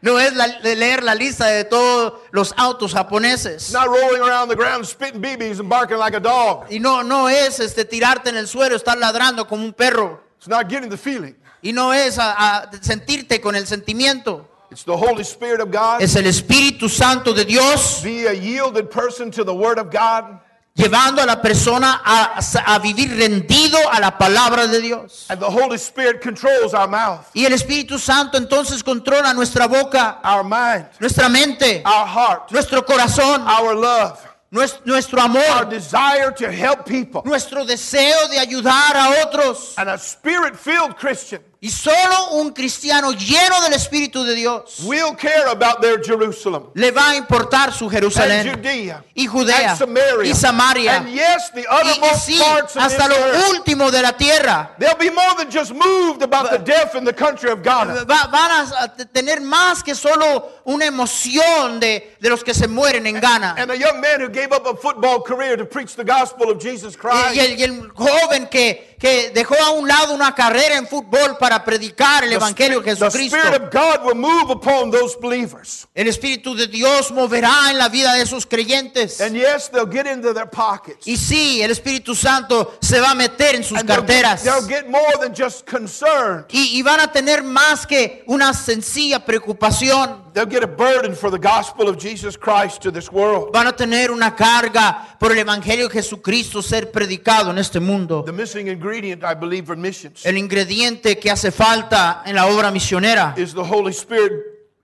No 0.00 0.18
es 0.20 0.32
la- 0.34 0.46
leer 0.60 1.02
la 1.02 1.14
lista 1.14 1.46
de 1.46 1.64
todos 1.64 2.14
los 2.30 2.54
autos 2.56 2.92
japoneses. 2.94 3.72
not 3.72 3.86
rolling 3.86 4.20
around 4.22 4.48
the 4.48 4.54
ground 4.56 4.84
spitting 4.84 5.20
BBs 5.20 5.58
and 5.60 5.68
barking 5.68 5.98
like 5.98 6.16
a 6.16 6.20
dog. 6.20 6.66
Y 6.70 6.78
no, 6.78 7.02
no 7.02 7.28
es 7.28 7.58
este, 7.60 7.84
tirarte 7.84 8.30
en 8.30 8.36
el 8.36 8.46
suelo, 8.46 8.76
estar 8.76 8.96
ladrando 8.96 9.46
como 9.48 9.64
un 9.64 9.72
perro. 9.72 10.20
It's 10.38 10.48
not 10.48 10.68
getting 10.68 10.88
the 10.88 10.96
feeling. 10.96 11.34
Y 11.62 11.72
no 11.72 11.92
es 11.92 12.18
a- 12.18 12.34
a 12.62 12.70
sentirte 12.80 13.40
con 13.40 13.56
el 13.56 13.66
sentimiento. 13.66 14.48
It's 14.70 14.84
the 14.84 14.92
Holy 14.92 15.22
Spirit 15.22 15.60
of 15.60 15.70
God. 15.72 16.00
Es 16.00 16.14
el 16.14 16.26
Espíritu 16.26 16.88
Santo 16.88 17.32
de 17.32 17.44
Dios 17.44 18.00
Be 18.04 18.28
a 18.28 18.34
yielded 18.34 18.88
person 18.90 19.30
to 19.30 19.42
the 19.44 19.52
Word 19.52 19.78
of 19.78 19.88
God. 19.90 20.38
Llevando 20.78 21.20
a 21.20 21.26
la 21.26 21.42
persona 21.42 22.00
a, 22.04 22.38
a 22.66 22.78
vivir 22.78 23.14
rendido 23.16 23.76
a 23.90 23.98
la 24.00 24.16
palabra 24.16 24.66
de 24.68 24.80
Dios. 24.80 25.26
And 25.28 25.40
the 25.40 25.46
Holy 25.50 25.76
Spirit 25.76 26.22
controls 26.22 26.72
our 26.72 26.88
mouth, 26.88 27.26
Y 27.34 27.44
el 27.44 27.52
Espíritu 27.52 27.98
Santo 27.98 28.38
entonces 28.38 28.82
controla 28.82 29.34
nuestra 29.34 29.66
boca, 29.66 30.20
our 30.24 30.44
mind, 30.44 30.86
nuestra 31.00 31.28
mente, 31.28 31.82
our 31.84 32.06
heart, 32.06 32.50
nuestro 32.52 32.82
corazón, 32.86 33.42
our 33.46 33.74
love, 33.74 34.18
nues- 34.52 34.80
nuestro 34.84 35.20
our 35.20 35.26
amor, 35.28 35.68
desire 35.68 36.30
to 36.32 36.50
help 36.50 36.86
people. 36.86 37.22
nuestro 37.24 37.64
deseo 37.64 38.28
de 38.30 38.38
ayudar 38.38 38.94
a 38.96 39.24
otros. 39.26 39.74
And 39.76 39.90
a 39.90 39.98
spirit 39.98 40.54
filled 40.56 40.96
Christian 40.96 41.42
Y 41.60 41.70
solo 41.70 42.30
un 42.34 42.52
cristiano 42.52 43.10
lleno 43.10 43.60
del 43.62 43.72
Espíritu 43.72 44.22
de 44.22 44.36
Dios 44.36 44.78
will 44.84 45.16
care 45.16 45.48
about 45.50 45.80
their 45.80 46.00
Jerusalem 46.00 46.70
le 46.74 46.92
va 46.92 47.10
a 47.10 47.16
importar 47.16 47.72
su 47.72 47.86
and 47.86 47.94
Jerusalén 47.94 48.54
Judea 48.54 49.02
y 49.12 49.26
Judea 49.26 49.70
and 49.70 49.78
Samaria 49.78 50.30
y 50.30 50.34
Samaria 50.36 50.96
and 50.98 51.08
yes, 51.08 51.50
the 51.52 51.62
y, 51.62 51.64
y 51.64 52.16
sí, 52.20 52.40
hasta 52.76 53.08
lo 53.08 53.16
earth. 53.16 53.48
último 53.50 53.90
de 53.90 54.02
la 54.02 54.12
tierra. 54.16 54.76
They'll 54.78 54.94
be 54.96 55.10
more 55.10 55.34
than 55.36 55.50
just 55.50 55.72
moved 55.74 56.22
about 56.22 56.48
the 56.52 56.58
death 56.58 56.94
in 56.94 57.04
the 57.04 57.12
country 57.12 57.50
of 57.50 57.60
Ghana. 57.64 58.04
Va- 58.04 58.28
van 58.30 58.50
a 58.52 58.94
tener 59.12 59.40
más 59.40 59.82
que 59.82 59.96
solo 59.96 60.60
una 60.64 60.84
emoción 60.84 61.80
de, 61.80 62.14
de 62.20 62.30
los 62.30 62.44
que 62.44 62.54
se 62.54 62.68
mueren 62.68 63.04
en 63.08 63.18
Ghana. 63.20 63.56
And 63.58 63.72
a 63.72 63.76
young 63.76 64.00
man 64.00 64.20
who 64.20 64.28
gave 64.28 64.52
up 64.52 64.64
a 64.66 64.76
football 64.76 65.22
career 65.22 65.56
to 65.56 65.64
preach 65.64 65.96
the 65.96 66.04
gospel 66.04 66.50
of 66.50 66.60
Jesus 66.62 66.94
Y, 66.94 66.98
Christ. 66.98 67.34
y 67.34 67.40
el, 67.40 67.58
y 67.58 67.62
el 67.64 67.88
joven 67.96 68.46
que, 68.48 68.96
que 68.98 69.30
dejó 69.30 69.54
a 69.62 69.70
un 69.70 69.86
lado 69.86 70.12
una 70.12 70.34
carrera 70.34 70.76
en 70.76 70.86
fútbol 70.86 71.36
para 71.38 71.64
predicar 71.64 72.24
el 72.24 72.30
The 72.30 72.36
Evangelio 72.36 72.80
de 72.80 72.90
Jesucristo. 72.90 73.36
Spirit 73.36 73.62
of 73.62 73.72
God 73.72 74.04
will 74.04 74.16
move 74.16 74.50
upon 74.50 74.90
those 74.90 75.16
believers. 75.20 75.86
El 75.94 76.08
Espíritu 76.08 76.54
de 76.54 76.66
Dios 76.66 77.12
moverá 77.12 77.70
en 77.70 77.78
la 77.78 77.88
vida 77.88 78.12
de 78.14 78.22
esos 78.22 78.44
creyentes. 78.44 79.20
And 79.20 79.36
yes, 79.36 79.70
they'll 79.70 79.90
get 79.90 80.06
into 80.06 80.34
their 80.34 80.50
pockets. 80.50 81.06
Y 81.06 81.16
sí, 81.16 81.62
el 81.62 81.70
Espíritu 81.70 82.14
Santo 82.14 82.76
se 82.80 83.00
va 83.00 83.12
a 83.12 83.14
meter 83.14 83.54
en 83.54 83.64
sus 83.64 83.78
And 83.78 83.88
they'll 83.88 84.00
get, 84.00 84.22
carteras. 84.22 84.42
they'll 84.42 84.66
get 84.68 84.88
more 84.88 85.16
than 85.20 85.32
just 85.34 85.68
concern. 85.68 86.46
Y, 86.50 86.78
y 86.78 86.82
van 86.82 87.00
a 87.00 87.12
tener 87.12 87.42
más 87.42 87.86
que 87.86 88.24
una 88.26 88.52
sencilla 88.52 89.24
preocupación. 89.24 90.27
They'll 90.38 90.46
get 90.46 90.62
a 90.62 90.68
burden 90.68 91.16
for 91.16 91.32
the 91.32 91.38
gospel 91.38 91.88
of 91.88 91.98
Jesus 91.98 92.36
Christ 92.36 92.80
to 92.82 92.92
this 92.92 93.10
world. 93.10 93.52
Van 93.52 93.66
a 93.66 93.72
tener 93.72 94.12
una 94.12 94.36
carga 94.36 95.16
por 95.18 95.32
el 95.32 95.38
Evangelio 95.38 95.88
de 95.88 95.94
Jesucristo 95.94 96.62
ser 96.62 96.92
predicado 96.92 97.50
en 97.50 97.58
este 97.58 97.80
mundo. 97.80 98.22
The 98.22 98.30
missing 98.30 98.68
ingredient, 98.68 99.24
I 99.24 99.34
believe, 99.34 99.66
for 99.66 99.76
missions 99.76 100.24
El 100.24 100.38
ingrediente 100.38 101.18
que 101.18 101.28
hace 101.28 101.50
falta 101.50 102.22
en 102.24 102.36
la 102.36 102.46
obra 102.46 102.70
misionera 102.70 103.34
is 103.36 103.52
the 103.52 103.64
Holy 103.64 103.90
Spirit, 103.90 104.30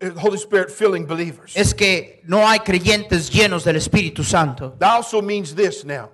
uh, 0.03 0.19
Holy 0.19 0.39
Spirit 0.39 0.71
filling 0.71 1.07
believers. 1.07 1.53
es 1.55 1.73
que 1.73 2.21
no 2.25 2.49
hay 2.49 2.59
creyentes 2.59 3.31
llenos 3.31 3.63
del 3.63 3.77
Espíritu 3.77 4.25
Santo. 4.25 4.75
That 4.81 4.97
also 4.97 5.23
means 5.23 5.55
this 5.55 5.85
now. 5.85 6.11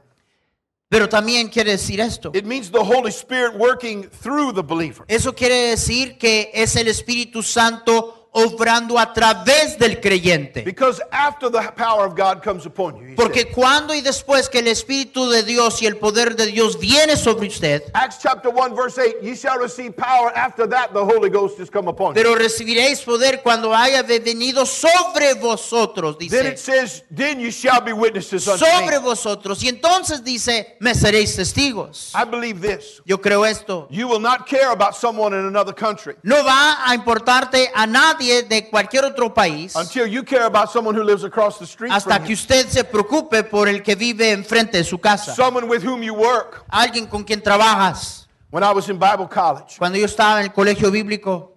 Pero 0.91 1.09
también 1.09 1.49
quiere 1.49 1.71
decir 1.71 1.99
esto. 2.01 2.31
It 2.35 2.45
means 2.45 2.71
the 2.71 2.85
Holy 2.85 3.11
Spirit 3.11 3.55
working 3.57 4.11
through 4.11 4.53
the 4.53 4.63
believer. 4.63 5.07
Eso 5.09 5.33
quiere 5.33 5.71
decir 5.71 6.19
que 6.19 6.51
es 6.53 6.77
el 6.77 6.89
Espíritu 6.89 7.43
Santo 7.43 8.20
obrando 8.33 8.99
a 8.99 9.13
través 9.13 9.79
del 9.79 10.01
creyente. 10.01 10.63
Because 10.63 11.03
after 11.11 11.51
the 11.51 11.61
power 11.77 12.07
of 12.07 12.15
God 12.17 12.43
comes 12.43 12.65
upon 12.67 12.97
you, 12.97 13.09
said. 13.09 13.17
Porque 13.17 13.47
cuando 13.53 13.95
y 13.95 14.01
después 14.01 14.49
que 14.49 14.61
el 14.61 14.69
Espíritu 14.69 15.29
de 15.29 15.43
Dios 15.43 15.83
y 15.83 15.87
el 15.87 15.97
poder 15.97 16.37
de 16.37 16.47
Dios 16.47 16.79
viene 16.79 17.17
sobre 17.17 17.49
usted, 17.49 17.83
Acts 17.93 18.19
chapter 18.23 18.53
1, 18.53 18.75
verse 18.77 18.99
8, 18.99 19.17
ye 19.23 19.35
shall 19.35 19.59
receive 19.59 19.97
power. 19.97 20.33
After 20.37 20.69
that, 20.69 20.93
the 20.93 21.05
Holy 21.05 21.29
Ghost 21.29 21.59
is 21.59 21.69
come 21.71 21.89
upon 21.89 22.09
you. 22.09 22.15
pero 22.15 22.35
recibiréis 22.35 23.01
poder 23.01 23.43
cuando 23.43 23.75
haya 23.75 24.03
venido 24.03 24.65
sobre 24.65 25.35
vosotros, 25.35 26.17
Then 26.19 26.47
it 26.47 26.51
dice. 26.57 26.61
says, 26.63 27.03
then 27.11 27.41
you 27.41 27.51
shall 27.51 27.81
be 27.81 27.93
witnesses 27.93 28.47
unto 28.47 28.65
Sobre 28.65 28.99
me. 28.99 29.05
vosotros. 29.05 29.63
Y 29.63 29.69
entonces 29.69 30.23
dice, 30.23 30.77
me 30.81 30.95
seréis 30.95 31.35
testigos. 31.35 32.13
I 32.15 32.25
believe 32.25 32.61
this. 32.61 33.03
Yo 33.05 33.21
creo 33.21 33.45
esto. 33.45 33.89
You 33.91 34.07
will 34.09 34.21
not 34.21 34.47
care 34.47 34.71
about 34.71 34.95
someone 34.95 35.35
in 35.35 35.45
another 35.47 35.75
country 35.75 36.15
No 36.23 36.45
va 36.45 36.79
a 36.87 36.95
importarte 36.95 37.71
a 37.75 37.87
nadie 38.21 38.43
de 38.43 38.69
cualquier 38.69 39.05
otro 39.05 39.33
país 39.33 39.75
until 39.77 40.07
you 40.07 40.23
care 40.23 40.45
about 40.45 40.71
someone 40.71 40.95
who 40.95 41.03
lives 41.03 41.25
across 41.25 41.59
the 41.59 41.67
street 41.67 41.91
hasta 41.91 42.17
from 42.17 42.25
que 42.25 42.31
you. 42.31 42.35
usted 42.35 42.69
se 42.69 42.85
preocupe 42.85 43.43
por 43.45 43.69
el 43.69 43.83
que 43.83 43.95
vive 43.95 44.31
enfrente 44.33 44.79
de 44.79 44.85
su 44.85 44.99
casa. 44.99 45.35
Someone 45.35 45.67
with 45.67 45.83
whom 45.85 46.03
you 46.03 46.15
work. 46.15 46.65
Alguien 46.69 47.07
con 47.07 47.25
quien 47.25 47.41
trabajas. 47.43 48.27
When 48.51 48.65
I 48.65 48.73
was 48.73 48.89
in 48.89 48.99
Bible 48.99 49.29
college, 49.29 49.79
Cuando 49.79 49.97
yo 49.99 50.07
estaba 50.07 50.41
en 50.41 50.47
el 50.47 50.53
colegio 50.53 50.91
bíblico, 50.91 51.53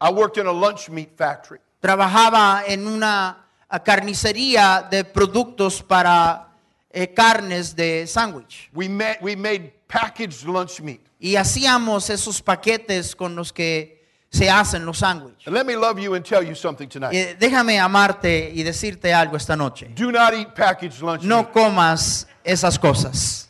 I 0.00 0.10
worked 0.12 0.38
in 0.38 0.46
a 0.46 0.52
lunch 0.52 0.88
meat 0.88 1.16
factory. 1.16 1.60
trabajaba 1.80 2.62
en 2.66 2.86
una 2.86 3.46
carnicería 3.84 4.86
de 4.90 5.04
productos 5.04 5.82
para 5.82 6.48
eh, 6.92 7.12
carnes 7.12 7.74
de 7.74 8.06
sándwich. 8.06 8.70
We, 8.72 8.88
met, 8.88 9.18
we 9.20 9.34
made 9.36 9.72
packaged 9.88 10.44
lunch 10.44 10.80
meat. 10.80 11.00
Y 11.18 11.36
hacíamos 11.36 12.08
esos 12.10 12.40
paquetes 12.40 13.14
con 13.14 13.34
los 13.34 13.52
que 13.52 13.99
se 14.30 14.48
hacen 14.48 14.86
los 14.86 14.98
sándwiches. 14.98 15.46
And 15.46 15.54
let 15.56 15.64
me 15.66 15.74
love 15.76 15.98
you 15.98 16.14
and 16.14 16.24
tell 16.24 16.42
you 16.42 16.54
something 16.54 16.88
tonight. 16.88 17.12
Eh, 17.12 17.36
déjame 17.38 17.78
amarte 17.80 18.50
y 18.54 18.62
decirte 18.62 19.12
algo 19.12 19.36
esta 19.36 19.56
noche. 19.56 19.88
Do 19.96 20.12
not 20.12 20.32
eat 20.34 20.54
packaged 20.54 21.02
lunch 21.02 21.22
No 21.24 21.38
meat. 21.42 21.52
comas 21.52 22.26
esas 22.44 22.78
cosas. 22.78 23.48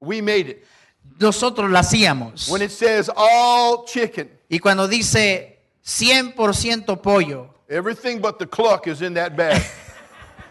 We 0.00 0.22
made 0.22 0.48
it. 0.50 0.64
Nosotros 1.18 1.70
la 1.70 1.80
hacíamos. 1.80 2.48
When 2.48 2.62
it 2.62 2.70
says 2.70 3.10
all 3.14 3.84
chicken, 3.86 4.30
Y 4.48 4.58
cuando 4.58 4.86
dice 4.88 5.58
100% 5.84 7.00
pollo, 7.02 7.54
everything 7.68 8.20
but 8.20 8.38
the 8.38 8.46
cluck 8.46 8.86
is 8.86 9.02
in 9.02 9.14
that 9.14 9.36
bag. 9.36 9.60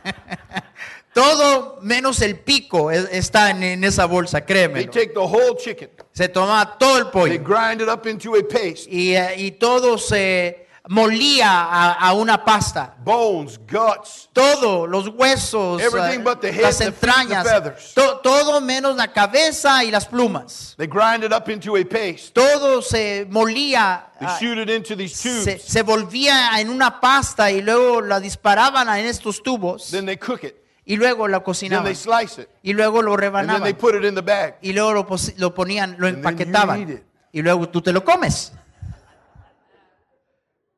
todo 1.14 1.80
menos 1.82 2.22
el 2.22 2.40
pico 2.40 2.92
está 2.92 3.50
en, 3.52 3.64
en 3.64 3.84
esa 3.84 4.06
bolsa, 4.06 4.40
they 4.42 4.46
créeme. 4.46 4.86
take 4.92 5.14
the 5.14 5.20
whole 5.20 5.56
chicken, 5.58 5.90
Se 6.16 6.30
toma 6.30 6.78
todo 6.80 6.98
el 6.98 7.04
they 7.04 7.12
pollo 7.12 7.44
grind 7.44 7.82
it 7.82 7.90
up 7.90 8.08
into 8.08 8.36
a 8.36 8.42
paste, 8.48 8.88
y, 8.90 9.14
eh, 9.16 9.36
y 9.38 9.52
todo 9.52 9.98
se 9.98 10.66
molía 10.88 11.50
a, 11.50 11.92
a 11.94 12.14
una 12.14 12.38
pasta. 12.46 12.96
bones, 13.04 13.58
guts. 13.70 14.30
Todo, 14.32 14.88
los 14.88 15.10
huesos, 15.10 15.82
Everything 15.82 16.22
eh, 16.22 16.24
but 16.24 16.40
the 16.40 16.52
head, 16.54 16.62
las 16.62 16.78
the 16.78 16.86
feet, 16.86 16.94
the 17.02 17.08
entrañas, 17.08 17.44
feathers. 17.44 17.94
to- 17.94 18.20
todo 18.24 18.62
menos 18.62 18.96
la 18.96 19.12
cabeza 19.12 19.84
y 19.84 19.92
las 19.92 20.06
plumas. 20.06 20.74
They 20.78 20.88
grind 20.88 21.26
it 21.26 21.34
up 21.34 21.50
into 21.50 21.76
a 21.76 21.84
paste. 21.84 22.32
Todo 22.34 22.82
se 22.82 23.26
molía, 23.30 24.06
They 24.20 24.28
ah, 24.28 24.38
shoot 24.40 24.58
it 24.58 24.70
into 24.70 24.96
these 24.96 25.22
tubes. 25.22 25.44
se, 25.44 25.60
se 25.60 25.82
volvía 25.84 26.50
en 26.62 26.70
una 26.70 27.02
pasta 27.02 27.52
y 27.52 27.62
luego 27.62 28.00
la 28.00 28.22
disparaban 28.22 28.88
en 28.98 29.06
estos 29.08 29.44
tubos 29.44 29.90
Then 29.92 30.06
they 30.06 30.16
cook 30.18 30.44
it. 30.46 30.56
Y 30.86 30.96
luego 30.98 31.28
la 31.28 31.40
Then 31.40 31.46
cocinaban 31.46 31.86
they 31.86 31.96
slice 31.96 32.42
it. 32.44 32.50
y 32.64 32.74
luego 32.74 33.02
lo 33.02 33.14
And 33.14 33.22
then 33.22 33.32
they 33.34 33.42
rebanaban 33.42 33.76
put 33.78 33.96
it 33.96 34.04
in 34.06 34.16
the 34.16 34.22
bag. 34.22 34.58
y 34.62 34.72
luego 34.74 34.94
lo, 34.94 35.06
pos- 35.08 35.34
lo 35.38 35.54
ponían, 35.54 35.96
lo 35.98 36.08
And 36.08 36.18
then 36.18 36.24
you 36.24 36.30
eat 36.30 36.48
empaquetaban 36.48 37.04
y 37.32 37.42
luego 37.42 37.68
tú 37.70 37.82
te 37.82 37.92
lo 37.92 38.04
comes. 38.04 38.52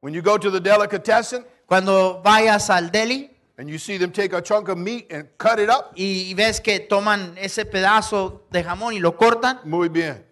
When 0.02 0.14
you 0.14 0.22
go 0.22 0.38
to 0.38 0.50
the 0.52 0.60
delicatessen 0.62 1.46
Cuando 1.66 2.22
vayas 2.24 2.70
al 2.70 2.90
deli 2.92 3.30
and 3.58 3.68
you 3.70 3.78
see 3.80 3.98
them 3.98 4.12
take 4.12 4.34
a 4.34 4.42
chunk 4.42 4.70
of 4.70 4.78
meat 4.78 5.12
and 5.12 5.28
cut 5.38 5.60
it 5.60 5.68
up, 5.70 5.92
y 5.96 6.34
ves 6.36 6.62
que 6.62 6.80
toman 6.80 7.36
ese 7.38 7.66
pedazo 7.66 8.44
de 8.52 8.64
jamón 8.64 8.94
y 8.94 9.00
lo 9.00 9.18
cortan, 9.18 9.60
muy 9.66 9.90
bien. 9.90 10.24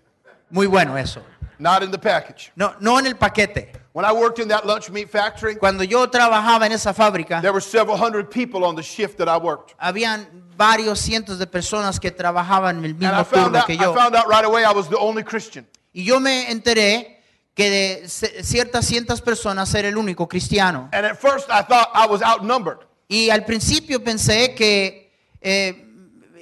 muy 0.51 0.67
bueno 0.67 0.96
eso. 0.98 1.22
Not 1.58 1.82
in 1.84 1.89
the 1.91 1.98
package. 1.98 2.51
No, 2.55 2.75
no 2.79 3.00
en 3.00 3.08
el 3.08 3.15
paquete. 3.15 3.72
When 3.95 4.03
I 4.03 4.11
worked 4.11 4.39
in 4.39 4.49
that 4.49 4.65
lunch 4.65 4.89
meat 4.89 5.09
factory, 5.09 5.55
Cuando 5.55 5.81
yo 5.85 6.05
trabajaba 6.09 6.65
en 6.65 6.73
esa 6.73 6.93
fábrica, 6.93 7.39
there 7.41 7.53
were 7.53 7.61
several 7.61 7.95
hundred 7.97 8.29
people 8.29 8.65
on 8.65 8.75
the 8.75 8.83
shift 8.83 9.17
that 9.19 9.29
I 9.29 9.37
worked. 9.37 9.73
habían 9.79 10.27
varios 10.57 10.99
cientos 10.99 11.39
de 11.39 11.47
personas 11.47 11.97
que 11.97 12.11
trabajaban 12.11 12.79
en 12.79 12.83
el 12.83 12.91
And 12.91 13.03
I 13.03 13.07
mismo 13.07 13.25
found 13.25 13.45
turno 13.53 13.57
out, 13.59 13.65
que 13.67 13.73
I 13.75 13.77
yo. 13.77 13.93
found 13.93 14.13
out 14.13 14.27
right 14.27 14.43
away 14.43 14.65
I 14.65 14.73
was 14.73 14.89
the 14.89 14.97
only 14.97 15.23
Christian. 15.23 15.65
Y 15.93 16.03
yo 16.03 16.19
me 16.19 16.51
enteré 16.51 17.21
que 17.55 17.69
de 17.69 18.09
ce- 18.09 18.43
ciertas 18.43 18.85
cientas 18.85 19.21
personas 19.21 19.73
era 19.73 19.87
el 19.87 19.95
único 19.95 20.27
cristiano. 20.27 20.89
And 20.91 21.05
at 21.05 21.15
first 21.17 21.49
I 21.49 21.61
thought 21.63 21.87
I 21.93 22.05
was 22.05 22.21
outnumbered. 22.21 22.79
Y 23.07 23.29
al 23.29 23.45
principio 23.45 24.03
pensé 24.03 24.53
que 24.55 25.09
eh, 25.39 25.85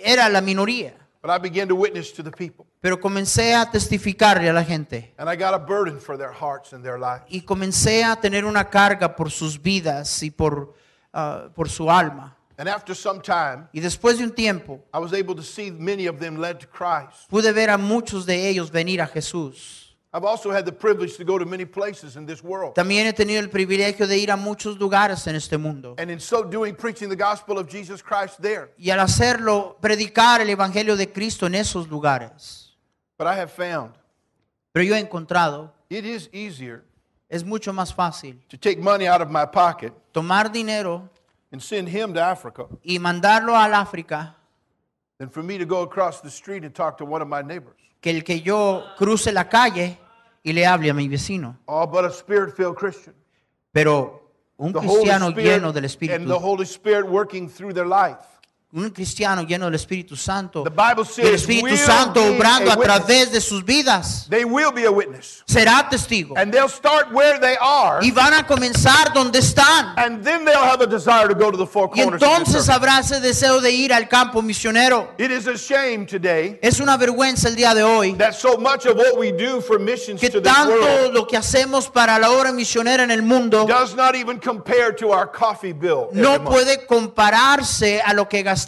era 0.03 0.27
la 0.29 0.41
minoría, 0.41 0.95
But 1.23 1.31
I 1.31 1.39
began 1.39 1.69
to 1.69 1.75
witness 1.75 2.11
to 2.15 2.21
the 2.21 2.31
people. 2.31 2.65
pero 2.81 2.99
comencé 2.99 3.55
a 3.55 3.65
testificarle 3.71 4.49
a 4.49 4.53
la 4.53 4.63
gente. 4.65 5.13
And 5.17 5.29
I 5.29 5.37
got 5.37 5.53
a 5.53 5.57
burden 5.57 5.97
for 5.99 6.17
their 6.17 6.33
hearts 6.33 6.73
and 6.73 6.83
their 6.83 6.99
lives. 6.99 7.23
Y 7.29 7.41
comencé 7.41 8.03
a 8.03 8.17
tener 8.17 8.43
una 8.43 8.69
carga 8.69 9.15
por 9.15 9.31
sus 9.31 9.57
vidas 9.61 10.21
y 10.21 10.31
por, 10.31 10.73
ah, 11.13 11.47
por 11.55 11.69
su 11.69 11.89
alma. 11.89 12.35
And 12.57 12.67
after 12.69 12.93
some 12.93 13.21
time, 13.21 13.67
Y 13.71 13.79
después 13.79 14.17
de 14.17 14.25
un 14.25 14.31
tiempo, 14.31 14.81
I 14.93 14.99
was 14.99 15.13
able 15.13 15.33
to 15.33 15.41
see 15.41 15.71
many 15.71 16.07
of 16.07 16.19
them 16.19 16.37
led 16.39 16.59
to 16.59 16.67
Christ. 16.67 17.27
pude 17.29 17.51
ver 17.53 17.69
a 17.69 17.77
muchos 17.77 18.25
de 18.25 18.49
ellos 18.49 18.69
venir 18.69 19.01
a 19.01 19.07
Jesús. 19.07 19.82
I've 20.15 20.25
also 20.25 20.51
had 20.51 20.63
the 20.63 20.71
privilege 20.71 21.17
to 21.17 21.23
go 21.23 21.39
to 21.39 21.45
many 21.45 21.65
places 21.65 22.15
in 22.15 22.27
this 22.27 22.43
world. 22.43 22.75
También 22.75 23.07
he 23.07 23.13
tenido 23.13 23.39
el 23.39 23.49
privilegio 23.49 24.05
de 24.05 24.17
ir 24.17 24.29
a 24.29 24.37
muchos 24.37 24.77
lugares 24.77 25.25
en 25.25 25.35
este 25.35 25.57
mundo. 25.57 25.95
And 25.97 26.11
in 26.11 26.19
so 26.19 26.43
doing, 26.43 26.75
preaching 26.75 27.09
the 27.09 27.15
gospel 27.15 27.57
of 27.57 27.67
Jesus 27.67 28.03
Christ 28.03 28.39
there. 28.39 28.73
Y 28.77 28.91
al 28.91 28.99
hacerlo, 28.99 29.77
predicar 29.81 30.41
el 30.41 30.49
Evangelio 30.49 30.95
de 30.95 31.11
Cristo 31.11 31.47
en 31.47 31.55
esos 31.55 31.87
lugares. 31.87 32.77
But 33.17 33.25
I 33.25 33.39
have 33.39 33.51
found 33.51 33.95
Pero 34.71 34.85
yo 34.85 34.95
he 34.95 34.99
encontrado, 34.99 35.71
it 35.89 36.05
is 36.05 36.29
easier 36.31 36.83
es 37.27 37.43
mucho 37.43 37.73
más 37.73 37.91
fácil 37.91 38.39
to 38.49 38.57
take 38.57 38.77
money 38.79 39.07
out 39.07 39.21
of 39.21 39.29
my 39.29 39.45
pocket 39.45 39.91
tomar 40.11 40.51
dinero 40.51 41.09
and 41.51 41.59
send 41.59 41.87
him 41.87 42.13
to 42.13 42.21
Africa 42.21 42.67
y 42.83 42.99
mandarlo 42.99 43.55
al 43.55 43.73
África 43.73 44.35
than 45.17 45.29
for 45.29 45.41
me 45.41 45.57
to 45.57 45.65
go 45.65 45.81
across 45.81 46.21
the 46.21 46.29
street 46.29 46.63
and 46.63 46.75
talk 46.75 46.97
to 46.97 47.05
one 47.05 47.21
of 47.21 47.27
my 47.27 47.41
neighbors. 47.41 47.77
que 47.99 48.11
el 48.11 48.23
que 48.23 48.41
yo 48.41 48.83
cruce 48.97 49.31
la 49.31 49.45
calle 49.45 49.97
y 50.43 50.53
le 50.53 50.65
hable 50.65 50.89
a 50.89 50.93
mi 50.93 51.07
vecino. 51.07 51.57
Oh, 51.65 51.87
but 51.87 52.05
a 52.05 52.11
spirit 52.11 52.55
filled 52.55 52.75
Christian. 52.75 53.15
Pero 53.71 54.23
un 54.57 54.71
cristiano 54.71 55.31
lleno 55.31 55.71
del 55.73 55.85
Spirit 55.85 56.15
and 56.15 56.27
the 56.27 56.33
Espíritu, 56.35 56.41
Holy 56.41 56.65
Spirit 56.65 57.07
working 57.07 57.49
through 57.49 57.73
their 57.73 57.87
life. 57.87 58.32
Un 58.75 58.89
cristiano 58.89 59.43
lleno 59.43 59.65
del 59.65 59.75
Espíritu 59.75 60.15
Santo, 60.15 60.63
The 60.63 60.71
Bible 60.71 61.03
y 61.17 61.21
el 61.21 61.27
says, 61.27 61.41
Espíritu 61.41 61.77
Santo 61.77 62.25
obrando 62.25 62.71
a 62.71 62.77
través 62.77 63.31
de 63.31 63.39
sus 63.39 63.63
vidas, 63.63 64.25
They 64.29 64.43
will 64.43 64.71
be 64.73 64.85
a 64.85 64.91
witness. 64.91 65.43
será 65.45 65.87
testigo. 65.87 66.35
And 66.35 66.51
they'll 66.51 66.67
start 66.67 67.11
where 67.11 67.39
they 67.39 67.55
are. 67.61 68.03
Y 68.03 68.09
van 68.09 68.33
a 68.33 68.47
comenzar 68.47 69.13
donde 69.13 69.39
están. 69.39 69.93
And 69.97 70.23
then 70.23 70.43
they'll 70.43 70.57
have 70.57 70.81
a 70.81 70.87
desire 70.87 71.27
to 71.27 71.35
go 71.35 71.51
to 71.51 71.57
the 71.57 71.67
four 71.67 71.91
Y 71.93 72.01
entonces 72.01 72.67
habrá 72.67 72.99
ese 72.99 73.19
deseo 73.19 73.61
de 73.61 73.69
ir 73.69 73.93
al 73.93 74.07
campo 74.07 74.41
misionero. 74.41 75.13
It 75.19 75.29
is 75.29 75.45
a 75.47 75.55
shame 75.55 76.07
today 76.07 76.57
Es 76.61 76.79
una 76.79 76.97
vergüenza 76.97 77.49
el 77.49 77.55
día 77.55 77.75
de 77.75 77.83
hoy 77.83 78.13
that 78.15 78.33
so 78.33 78.57
much 78.57 78.87
of 78.87 78.97
what 78.97 79.19
we 79.19 79.31
do 79.31 79.61
for 79.61 79.79
missions 79.79 80.19
que 80.19 80.31
to 80.31 80.41
tanto 80.41 80.73
world 80.73 81.13
lo 81.13 81.27
que 81.27 81.37
hacemos 81.37 81.89
para 81.89 82.17
la 82.17 82.31
obra 82.31 82.51
misionera 82.51 83.03
en 83.03 83.11
el 83.11 83.21
mundo 83.21 83.67
does 83.67 83.95
not 83.95 84.15
even 84.15 84.39
compare 84.39 84.91
to 84.93 85.09
our 85.09 85.31
coffee 85.31 85.73
bill. 85.73 86.07
no 86.11 86.43
puede 86.43 86.87
compararse 86.87 88.01
a 88.01 88.13
lo 88.13 88.27
que 88.27 88.41
gastamos 88.41 88.62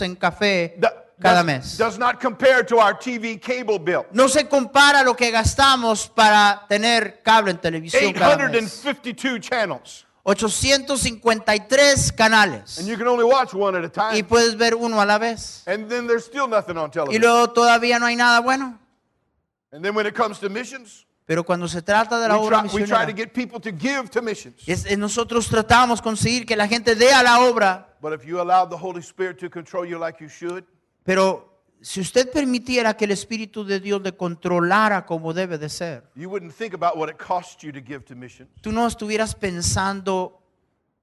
en 0.00 0.14
café 0.16 0.78
cada 1.20 1.36
does, 1.42 1.44
mes. 1.46 1.76
does 1.78 1.98
not 1.98 2.20
compare 2.20 2.62
to 2.64 2.78
our 2.78 2.94
TV 2.94 3.40
cable 3.40 3.78
bill. 3.78 4.04
No 4.12 4.28
se 4.28 4.48
compara 4.48 5.02
lo 5.02 5.14
que 5.14 5.30
gastamos 5.30 6.08
para 6.08 6.64
tener 6.68 7.22
cable 7.22 7.50
en 7.50 7.58
televisión 7.58 8.12
cada 8.12 8.36
mes. 8.36 8.84
852 8.84 9.40
channels. 9.40 10.04
853 10.24 12.12
canales. 12.12 12.78
And 12.78 12.86
you 12.86 12.96
can 12.96 13.08
only 13.08 13.24
watch 13.24 13.54
one 13.54 13.74
at 13.76 13.84
a 13.84 13.88
Y 13.88 14.20
time. 14.20 14.24
puedes 14.24 14.56
ver 14.56 14.74
uno 14.74 15.00
a 15.00 15.06
la 15.06 15.18
vez. 15.18 15.62
And 15.66 15.88
then 15.88 16.06
there's 16.06 16.24
still 16.24 16.46
nothing 16.46 16.76
on 16.76 16.88
Y 16.88 16.92
television. 16.92 17.22
luego 17.22 17.48
todavía 17.52 17.98
no 17.98 18.06
hay 18.06 18.16
nada 18.16 18.40
bueno. 18.40 18.78
And 19.72 19.82
then 19.84 19.94
when 19.94 20.06
it 20.06 20.14
comes 20.14 20.38
to 20.40 20.48
missions, 20.48 21.06
Pero 21.28 21.44
cuando 21.44 21.68
se 21.68 21.82
trata 21.82 22.18
de 22.18 22.26
la 22.26 22.38
obra 22.38 22.62
misionera, 22.62 23.04
es- 24.66 24.86
es 24.86 24.96
nosotros 24.98 25.46
tratamos 25.46 26.00
conseguir 26.00 26.46
que 26.46 26.56
la 26.56 26.66
gente 26.66 26.94
dé 26.94 27.12
a 27.12 27.22
la 27.22 27.40
obra. 27.40 27.94
But 28.00 28.14
if 28.14 28.24
you 28.26 28.40
allow 28.40 28.66
the 28.66 28.76
Holy 28.80 29.00
Spirit 29.00 29.36
to 29.40 29.50
control 29.50 29.86
you 29.86 29.98
like 29.98 30.24
you 30.24 30.30
should, 30.30 30.64
Pero 31.04 31.62
si 31.82 32.00
usted 32.00 32.30
permitiera 32.32 32.96
que 32.96 33.04
el 33.04 33.10
Espíritu 33.10 33.62
de 33.62 33.78
Dios 33.78 34.00
le 34.00 34.16
controlara 34.16 35.04
como 35.04 35.34
debe 35.34 35.58
de 35.58 35.68
ser, 35.68 36.04
you 36.14 36.30
wouldn't 36.30 36.54
think 36.56 36.72
about 36.72 36.96
what 36.96 37.10
it 37.10 37.18
costs 37.18 37.62
you 37.62 37.70
to 37.72 37.80
give 37.86 38.00
to 38.06 38.16
missions. 38.16 38.48
tú 38.62 38.72
no 38.72 38.86
estuvieras 38.86 39.34
pensando 39.34 40.40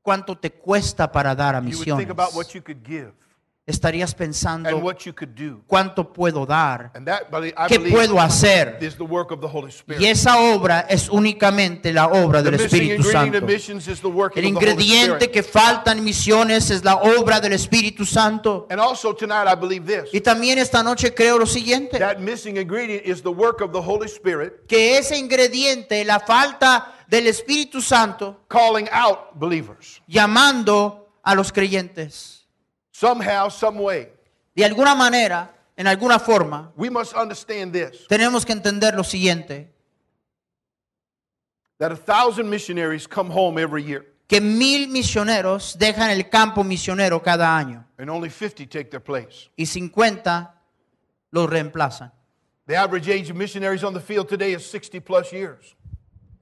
cuánto 0.02 0.36
te 0.40 0.50
cuesta 0.50 1.12
para 1.12 1.36
dar 1.36 1.54
a 1.54 1.62
misiones. 1.62 2.08
Estarías 3.68 4.12
and 4.12 4.18
pensando 4.20 4.78
what 4.78 5.00
you 5.06 5.14
could 5.14 5.34
do. 5.34 5.64
cuánto 5.66 6.14
puedo 6.14 6.46
dar, 6.46 6.92
qué 7.68 7.80
puedo 7.80 8.22
hacer. 8.22 8.78
Y 10.00 10.06
esa 10.06 10.38
obra 10.38 10.82
es 10.82 11.10
únicamente 11.10 11.92
la 11.92 12.10
obra 12.10 12.44
del 12.44 12.54
Espíritu 12.56 13.02
Santo. 13.02 13.40
El 14.36 14.46
ingrediente 14.46 15.32
que 15.32 15.42
falta 15.42 15.94
en 15.94 16.04
misiones 16.04 16.70
es 16.70 16.84
la 16.84 16.98
obra 16.98 17.40
del 17.40 17.54
Espíritu 17.54 18.06
Santo. 18.06 18.68
And 18.70 18.80
also 18.80 19.16
tonight, 19.16 19.48
I 19.48 19.56
believe 19.56 19.88
this 19.88 20.14
Y 20.14 20.22
también 20.22 20.60
esta 20.60 20.84
noche 20.84 21.16
creo 21.16 21.40
lo 21.40 21.48
siguiente, 21.48 21.98
that 21.98 22.20
missing 22.20 22.58
ingredient 22.58 23.04
is 23.04 23.24
the 23.24 23.30
work 23.30 23.62
of 23.62 23.72
the 23.72 23.82
Holy 23.82 24.08
Spirit 24.08 24.68
que 24.68 25.00
ese 25.00 25.18
ingrediente, 25.18 26.06
la 26.06 26.20
falta 26.20 26.94
del 27.08 27.26
Espíritu 27.26 27.82
Santo, 27.82 28.42
calling 28.48 28.88
out 28.92 29.34
believers. 29.34 30.04
llamando 30.08 31.10
a 31.24 31.34
los 31.34 31.52
creyentes. 31.52 32.35
Somehow, 32.98 33.50
some 33.50 33.78
way, 33.82 34.08
De 34.56 34.64
alguna 34.64 34.96
manera, 34.96 35.54
en 35.76 35.86
alguna 35.86 36.18
forma, 36.18 36.72
we 36.78 36.90
must 36.90 37.14
understand 37.14 37.74
this 37.74 38.08
tenemos 38.08 38.46
que 38.46 38.54
entender 38.54 38.96
lo 38.96 39.04
siguiente, 39.04 39.70
that 41.78 41.92
a 41.92 41.98
thousand 41.98 42.50
missionaries 42.50 43.06
come 43.06 43.30
home 43.30 43.58
every 43.58 43.84
year, 43.84 44.06
que 44.30 44.40
mil 44.40 44.88
misioneros 44.88 45.78
dejan 45.78 46.10
el 46.10 46.30
campo 46.30 46.64
misionero 46.64 47.22
cada 47.22 47.58
año 47.58 47.86
and 47.98 48.10
only 48.10 48.30
50 48.30 48.66
take 48.68 48.90
their 48.90 49.04
place. 49.04 49.50
y 49.58 49.66
50 49.66 50.54
los 51.32 51.50
reemplazan. 51.50 52.14
The 52.66 52.78
average 52.78 53.10
age 53.10 53.30
of 53.30 53.36
missionaries 53.36 53.84
on 53.84 53.94
the 53.94 54.00
field 54.00 54.30
today 54.30 54.54
is 54.54 54.66
60 54.66 55.02
plus 55.02 55.34
years. 55.34 55.76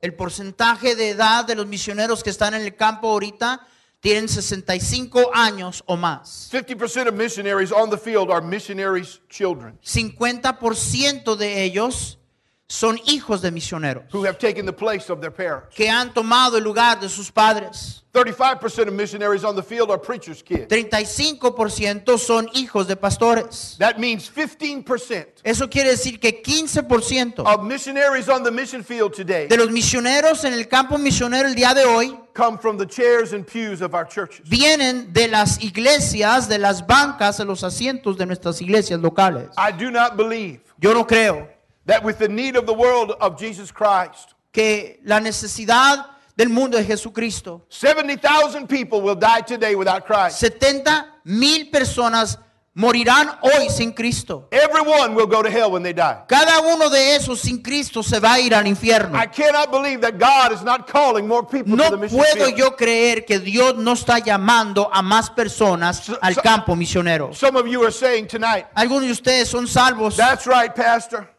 El 0.04 0.14
porcentaje 0.14 0.96
de 0.96 1.10
edad 1.10 1.48
de 1.48 1.56
los 1.56 1.66
misioneros 1.66 2.22
que 2.22 2.30
están 2.30 2.54
en 2.54 2.62
el 2.62 2.76
campo 2.76 3.10
ahorita 3.10 3.66
tienen 4.04 4.28
65 4.28 5.32
años 5.34 5.82
o 5.86 5.96
más. 5.96 6.50
50% 6.52 7.08
of 7.08 7.14
missionaries 7.14 7.72
on 7.72 7.90
the 7.90 7.98
field 7.98 8.30
are 8.30 8.42
missionaries' 8.42 9.22
children 9.30 9.80
50% 9.82 11.38
de 11.38 11.64
ellos 11.64 12.20
son 12.68 12.98
hijos 13.06 13.42
de 13.42 13.52
misioneros 13.52 14.06
who 14.12 14.24
have 14.26 14.38
taken 14.40 14.66
the 14.66 14.74
place 14.74 15.10
of 15.12 15.20
their 15.22 15.32
parents. 15.32 15.76
que 15.76 15.90
han 15.90 16.14
tomado 16.14 16.58
el 16.58 16.64
lugar 16.64 17.00
de 17.00 17.10
sus 17.10 17.30
padres. 17.30 18.00
35% 18.14 18.88
of 18.90 18.94
missionaries 18.94 19.44
on 19.44 19.56
the 19.56 19.64
field 19.64 19.90
are 19.90 19.98
preachers' 19.98 20.44
kids. 20.44 20.68
35% 20.68 22.18
son 22.20 22.48
hijos 22.54 22.88
de 22.88 22.96
pastores. 22.96 23.76
That 23.80 24.00
means 24.00 24.30
15% 24.30 25.42
Eso 25.44 25.68
quiere 25.68 25.90
decir 25.90 26.20
que 26.20 26.42
15% 26.44 27.40
of 27.40 27.64
missionaries 27.64 28.30
on 28.30 28.44
the 28.44 28.52
mission 28.52 28.84
field 28.84 29.14
today 29.14 29.48
de 29.48 29.58
los 29.58 29.70
misioneros 29.70 30.44
en 30.46 30.54
el 30.54 30.68
campo 30.68 30.98
misionero 30.98 31.48
el 31.48 31.56
día 31.56 31.74
de 31.74 31.86
hoy 31.86 32.18
come 32.34 32.58
from 32.58 32.78
the 32.78 32.86
chairs 32.86 33.34
and 33.34 33.46
pews 33.46 33.82
of 33.82 33.94
our 33.94 34.08
churches. 34.08 34.48
vienen 34.48 35.12
de 35.12 35.28
las 35.28 35.62
iglesias, 35.64 36.48
de 36.48 36.58
las 36.60 36.86
bancas, 36.86 37.38
de 37.38 37.46
los 37.46 37.64
asientos 37.64 38.18
de 38.18 38.26
nuestras 38.26 38.62
iglesias 38.62 39.00
locales. 39.00 39.50
I 39.58 39.72
do 39.72 39.92
not 39.92 40.16
believe 40.16 40.62
Yo 40.80 40.94
no 40.94 41.06
creo 41.06 41.48
that 41.86 42.04
with 42.04 42.18
the 42.18 42.28
need 42.30 42.56
of 42.56 42.66
the 42.66 42.74
world 42.74 43.12
of 43.20 43.38
Jesus 43.38 43.72
Christ, 43.72 44.34
que 44.52 45.00
la 45.06 45.20
necesidad 45.20 46.06
del 46.38 46.50
mundo 46.50 46.78
de 46.78 46.84
Jesucristo. 46.84 47.62
70,000 47.70 48.68
people 48.68 49.02
will 49.02 49.16
die 49.16 49.42
today 49.42 49.76
without 49.76 50.06
Christ. 50.06 50.40
70 50.40 51.06
mil 51.26 51.66
personas 51.72 52.38
morirán 52.76 53.38
hoy 53.44 53.70
sin 53.70 53.94
Cristo. 53.94 54.48
Everyone 54.52 55.14
will 55.14 55.28
go 55.28 55.44
to 55.44 55.50
hell 55.50 55.70
when 55.72 55.84
they 55.84 55.94
die. 55.94 56.24
Cada 56.28 56.60
uno 56.62 56.90
de 56.90 57.16
esos 57.16 57.38
sin 57.40 57.62
Cristo 57.62 58.02
se 58.02 58.20
va 58.20 58.34
a 58.34 58.40
ir 58.40 58.54
al 58.56 58.64
infierno. 58.66 59.16
I 59.16 59.28
cannot 59.28 59.70
believe 59.70 60.02
that 60.02 60.18
God 60.18 60.52
is 60.52 60.64
not 60.64 60.88
calling 60.88 61.28
more 61.28 61.44
people 61.46 61.78
to 61.78 61.84
the 61.84 61.90
No 61.92 61.98
mission 61.98 62.18
puedo 62.18 62.46
field. 62.48 62.58
yo 62.58 62.72
creer 62.72 63.26
que 63.28 63.38
Dios 63.40 63.76
no 63.78 63.94
está 63.94 64.18
llamando 64.18 64.90
a 64.92 65.04
más 65.04 65.30
personas 65.30 66.04
So- 66.04 66.18
al 66.20 66.34
so- 66.34 66.42
campo 66.42 66.76
misionero. 66.76 67.32
Some 67.36 67.56
of 67.58 67.68
you 67.68 67.84
are 67.84 67.92
saying 67.92 68.28
tonight, 68.28 68.66
Algunos 68.76 69.04
de 69.06 69.12
ustedes 69.12 69.50
son 69.50 69.68
salvos. 69.68 70.16
that's 70.18 70.48
right, 70.48 70.74
Pastor. 70.74 71.30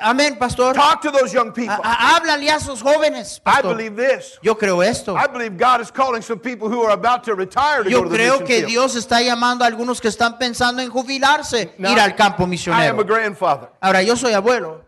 Amén, 0.00 0.36
pastor. 0.38 0.74
Talk 0.74 1.00
to 1.02 1.10
those 1.12 1.32
young 1.32 1.52
people. 1.52 1.74
A- 1.84 1.88
a- 1.88 2.16
háblale 2.16 2.50
a 2.50 2.56
esos 2.56 2.82
jóvenes. 2.82 3.40
I 3.46 3.62
believe 3.62 3.94
this. 3.96 4.38
Yo 4.42 4.56
creo 4.56 4.82
esto. 4.82 5.14
I 5.16 5.26
believe 5.28 5.56
God 5.56 5.80
is 5.80 5.90
calling 5.92 6.20
some 6.22 6.40
people 6.40 6.68
who 6.68 6.82
are 6.82 6.90
about 6.92 7.22
to 7.24 7.34
retire 7.36 7.84
to 7.84 7.90
go 7.90 7.90
Yo 7.90 8.02
to 8.02 8.08
the 8.08 8.16
creo 8.16 8.32
mission 8.40 8.46
que 8.46 8.56
field. 8.56 8.68
Dios 8.70 8.96
está 8.96 9.22
llamando 9.22 9.64
a 9.64 9.68
algunos 9.68 10.00
que 10.00 10.08
están 10.08 10.36
pensando 10.36 10.82
en 10.82 10.90
jubilarse, 10.90 11.74
Now, 11.78 11.92
ir 11.92 12.00
al 12.00 12.16
campo 12.16 12.42
I 12.42 12.44
am 12.44 12.48
a 12.48 12.50
misionero. 12.50 13.04
grandfather, 13.06 13.68
Ahora, 13.80 14.02
yo 14.02 14.16
soy 14.16 14.32
abuelo 14.32 14.82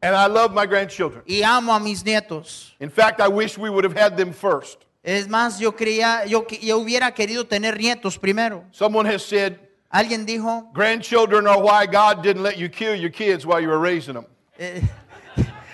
and 0.00 0.14
I 0.14 0.26
love 0.28 0.52
my 0.54 0.64
grandchildren. 0.66 1.22
y 1.26 1.42
amo 1.42 1.74
a 1.74 1.80
mis 1.80 2.04
nietos. 2.04 2.74
In 2.78 2.90
fact, 2.90 3.20
I 3.20 3.26
wish 3.28 3.58
we 3.58 3.68
would 3.68 3.84
have 3.84 3.96
had 3.98 4.16
them 4.16 4.32
first. 4.32 4.84
Es 5.02 5.26
más, 5.28 5.58
yo 5.58 5.72
creía, 5.72 6.24
yo, 6.26 6.46
yo 6.46 6.78
hubiera 6.78 7.12
querido 7.14 7.46
tener 7.48 7.78
nietos 7.78 8.16
primero. 8.18 8.64
Someone 8.70 9.06
has 9.06 9.22
said, 9.24 9.58
Alguien 9.90 10.24
dijo, 10.24 10.70
grandchildren 10.72 11.46
are 11.48 11.60
why 11.60 11.84
God 11.86 12.22
didn't 12.22 12.42
let 12.42 12.56
you 12.56 12.68
kill 12.68 12.94
your 12.94 13.10
kids 13.10 13.44
while 13.44 13.60
you 13.60 13.68
were 13.68 13.80
raising 13.80 14.14
them. 14.14 14.24
eh, 14.58 14.82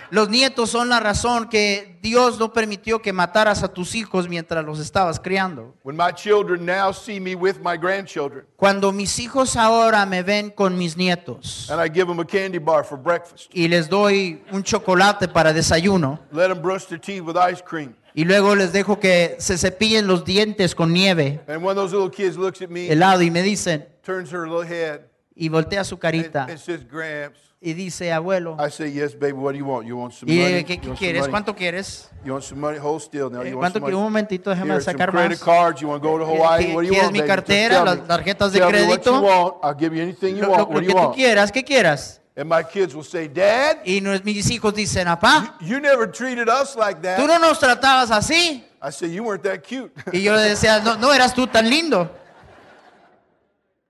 los 0.09 0.29
nietos 0.29 0.69
son 0.69 0.87
la 0.87 1.01
razón 1.01 1.49
que 1.49 1.99
Dios 2.01 2.39
no 2.39 2.53
permitió 2.53 3.01
que 3.01 3.11
mataras 3.11 3.61
a 3.61 3.67
tus 3.67 3.93
hijos 3.93 4.29
mientras 4.29 4.63
los 4.63 4.79
estabas 4.79 5.19
criando. 5.19 5.75
When 5.83 5.97
my 5.97 6.13
children 6.13 6.65
now 6.65 6.93
see 6.93 7.19
me 7.19 7.35
with 7.35 7.57
my 7.61 7.77
grandchildren, 7.77 8.45
Cuando 8.55 8.93
mis 8.93 9.19
hijos 9.19 9.57
ahora 9.57 10.05
me 10.05 10.23
ven 10.23 10.49
con 10.51 10.77
mis 10.77 10.95
nietos 10.95 11.69
and 11.69 11.81
I 11.81 11.89
give 11.93 12.07
them 12.07 12.19
a 12.21 12.25
candy 12.25 12.57
bar 12.57 12.85
for 12.85 12.97
breakfast, 12.97 13.51
y 13.53 13.67
les 13.67 13.89
doy 13.89 14.41
un 14.51 14.63
chocolate 14.63 15.27
para 15.27 15.51
desayuno 15.51 16.19
let 16.31 16.47
them 16.47 16.61
brush 16.61 16.85
their 16.85 16.99
teeth 16.99 17.21
with 17.21 17.35
ice 17.35 17.61
cream. 17.61 17.93
Y 18.17 18.23
luego 18.25 18.55
les 18.55 18.73
dejo 18.73 18.99
que 18.99 19.35
se 19.37 19.59
cepillen 19.59 20.07
los 20.07 20.25
dientes 20.25 20.73
con 20.73 20.91
nieve, 20.91 21.39
And 21.47 21.63
one 21.63 21.77
of 21.79 21.91
those 21.91 21.93
little 21.95 22.09
kids 22.09 22.35
looks 22.35 22.61
at 22.63 22.69
me, 22.69 22.87
helado 22.91 23.21
y 23.21 23.29
me 23.29 23.43
dicen 23.43 23.87
turns 24.03 24.31
her 24.33 24.47
little 24.47 24.65
head, 24.67 25.01
y 25.35 25.49
voltea 25.49 25.83
su 25.83 25.99
carita 25.99 26.45
and 26.45 26.57
says, 26.57 26.81
Gramps. 26.89 27.39
y 27.61 27.73
dice, 27.73 28.11
abuelo, 28.11 28.57
I 28.59 28.71
say, 28.71 28.91
yes, 28.91 29.13
baby, 29.17 29.33
what 29.33 29.51
do 29.53 29.59
you 29.59 29.65
want? 29.65 29.85
You 29.87 29.97
want 29.97 30.13
some 30.13 30.31
¿y 30.31 30.39
money? 30.39 30.53
eh, 30.55 30.65
qué, 30.65 30.75
You 30.75 30.81
qué 30.81 30.85
some 30.87 30.97
quieres? 30.97 31.19
money? 31.21 31.31
¿Cuánto 31.31 31.55
quieres? 31.55 32.09
You 32.25 32.31
want 32.33 32.43
some 32.43 32.59
money? 32.59 32.79
Hold 32.79 33.01
still 33.03 33.29
now. 33.31 33.41
Eh, 33.43 33.51
You 33.51 33.57
want 33.59 33.71
¿Cuánto 33.73 33.79
some 33.79 33.85
un 33.87 33.91
money? 33.93 34.03
momentito, 34.03 34.49
déjame 34.49 34.71
Here, 34.73 34.81
some 34.81 34.93
sacar 34.97 35.11
credit 35.11 35.29
más. 35.31 35.39
cards. 35.43 35.81
You 35.81 35.89
want 35.89 36.01
to 36.01 36.09
go 36.09 36.17
to 36.17 36.25
Hawaii? 36.25 36.65
¿Qué- 36.65 36.73
What 36.73 36.81
do 36.81 36.87
you 36.87 36.89
quieres 36.93 37.03
want, 37.03 37.13
mi 37.13 37.19
baby? 37.19 37.29
Just 37.29 37.35
cartera, 37.47 37.75
tell 37.75 37.85
las 37.85 38.07
tarjetas 38.07 38.51
de 38.51 38.59
Tell 38.59 38.71
me 38.71 38.77
what 38.81 38.87
crédito? 39.01 39.11
you 39.15 39.21
want. 39.27 39.53
I'll 39.63 39.75
give 39.79 39.95
you 39.95 40.01
anything 40.03 40.35
you 40.35 40.41
Lo, 40.41 40.49
want. 40.49 40.59
lo- 40.61 40.65
What 40.69 40.73
lo 40.73 40.79
do 40.81 40.87
que 40.87 40.93
tú 40.93 41.13
quieras, 41.13 41.51
¿qué 41.51 41.63
quieras? 41.63 42.21
And 42.37 42.47
my 42.47 42.61
kids 42.61 42.93
will 42.93 43.03
say, 43.03 43.27
Dad, 43.27 43.79
Y 43.83 43.99
mis 43.99 44.51
hijos 44.51 44.71
dicen, 44.75 45.05
papá, 45.05 45.57
you 45.59 45.79
never 45.79 46.05
treated 46.05 46.47
us 46.47 46.75
like 46.75 46.99
tú 46.99 47.01
that. 47.01 47.27
no 47.27 47.39
nos 47.39 47.59
tratabas 47.59 48.11
así. 48.11 48.63
I 48.79 48.91
said, 48.91 49.09
you 49.09 49.23
weren't 49.23 49.41
that 49.43 49.63
cute. 49.63 49.91
Y 50.13 50.21
yo 50.21 50.35
le 50.35 50.41
decía, 50.41 50.79
no, 50.83 50.95
no 50.97 51.11
eras 51.11 51.33
tú 51.33 51.47
tan 51.47 51.67
lindo. 51.67 52.07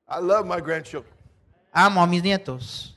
I 0.07 0.21
love 0.21 0.45
my 0.45 0.61
grandchildren. 0.61 1.13
Amo 1.73 2.01
a 2.01 2.07
mis 2.07 2.23
nietos. 2.23 2.93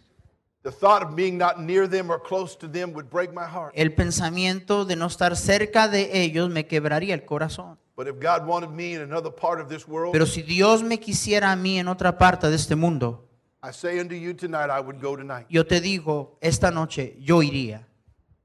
The 0.62 0.70
thought 0.70 1.02
of 1.02 1.16
being 1.16 1.36
not 1.36 1.58
near 1.60 1.88
them 1.88 2.12
or 2.12 2.20
close 2.20 2.54
to 2.58 2.68
them 2.68 2.92
would 2.92 3.10
break 3.10 3.32
my 3.32 3.44
heart. 3.44 3.72
El 3.74 3.92
pensamiento 3.92 4.84
de 4.84 4.94
no 4.94 5.06
estar 5.06 5.34
cerca 5.34 5.88
de 5.88 6.22
ellos 6.22 6.48
me 6.48 6.68
quebraría 6.68 7.14
el 7.14 7.24
corazón. 7.24 7.76
But 7.96 8.06
if 8.06 8.20
God 8.20 8.46
wanted 8.46 8.70
me 8.70 8.94
in 8.94 9.00
another 9.00 9.32
part 9.32 9.60
of 9.60 9.68
this 9.68 9.88
world, 9.88 10.12
Pero 10.12 10.26
si 10.26 10.42
Dios 10.42 10.84
me 10.84 11.00
quisiera 11.00 11.50
a 11.50 11.56
mí 11.56 11.80
en 11.80 11.88
otra 11.88 12.16
parte 12.18 12.48
de 12.48 12.54
este 12.56 12.76
mundo, 12.76 13.26
I 13.62 13.72
say 13.72 13.98
unto 14.00 14.14
you 14.14 14.32
tonight, 14.32 14.70
I 14.70 14.80
would 14.80 15.00
go 15.00 15.16
tonight. 15.16 15.46
yo 15.50 15.64
te 15.64 15.80
digo, 15.80 16.38
esta 16.40 16.70
noche 16.70 17.14
yo 17.18 17.42
iría. 17.42 17.84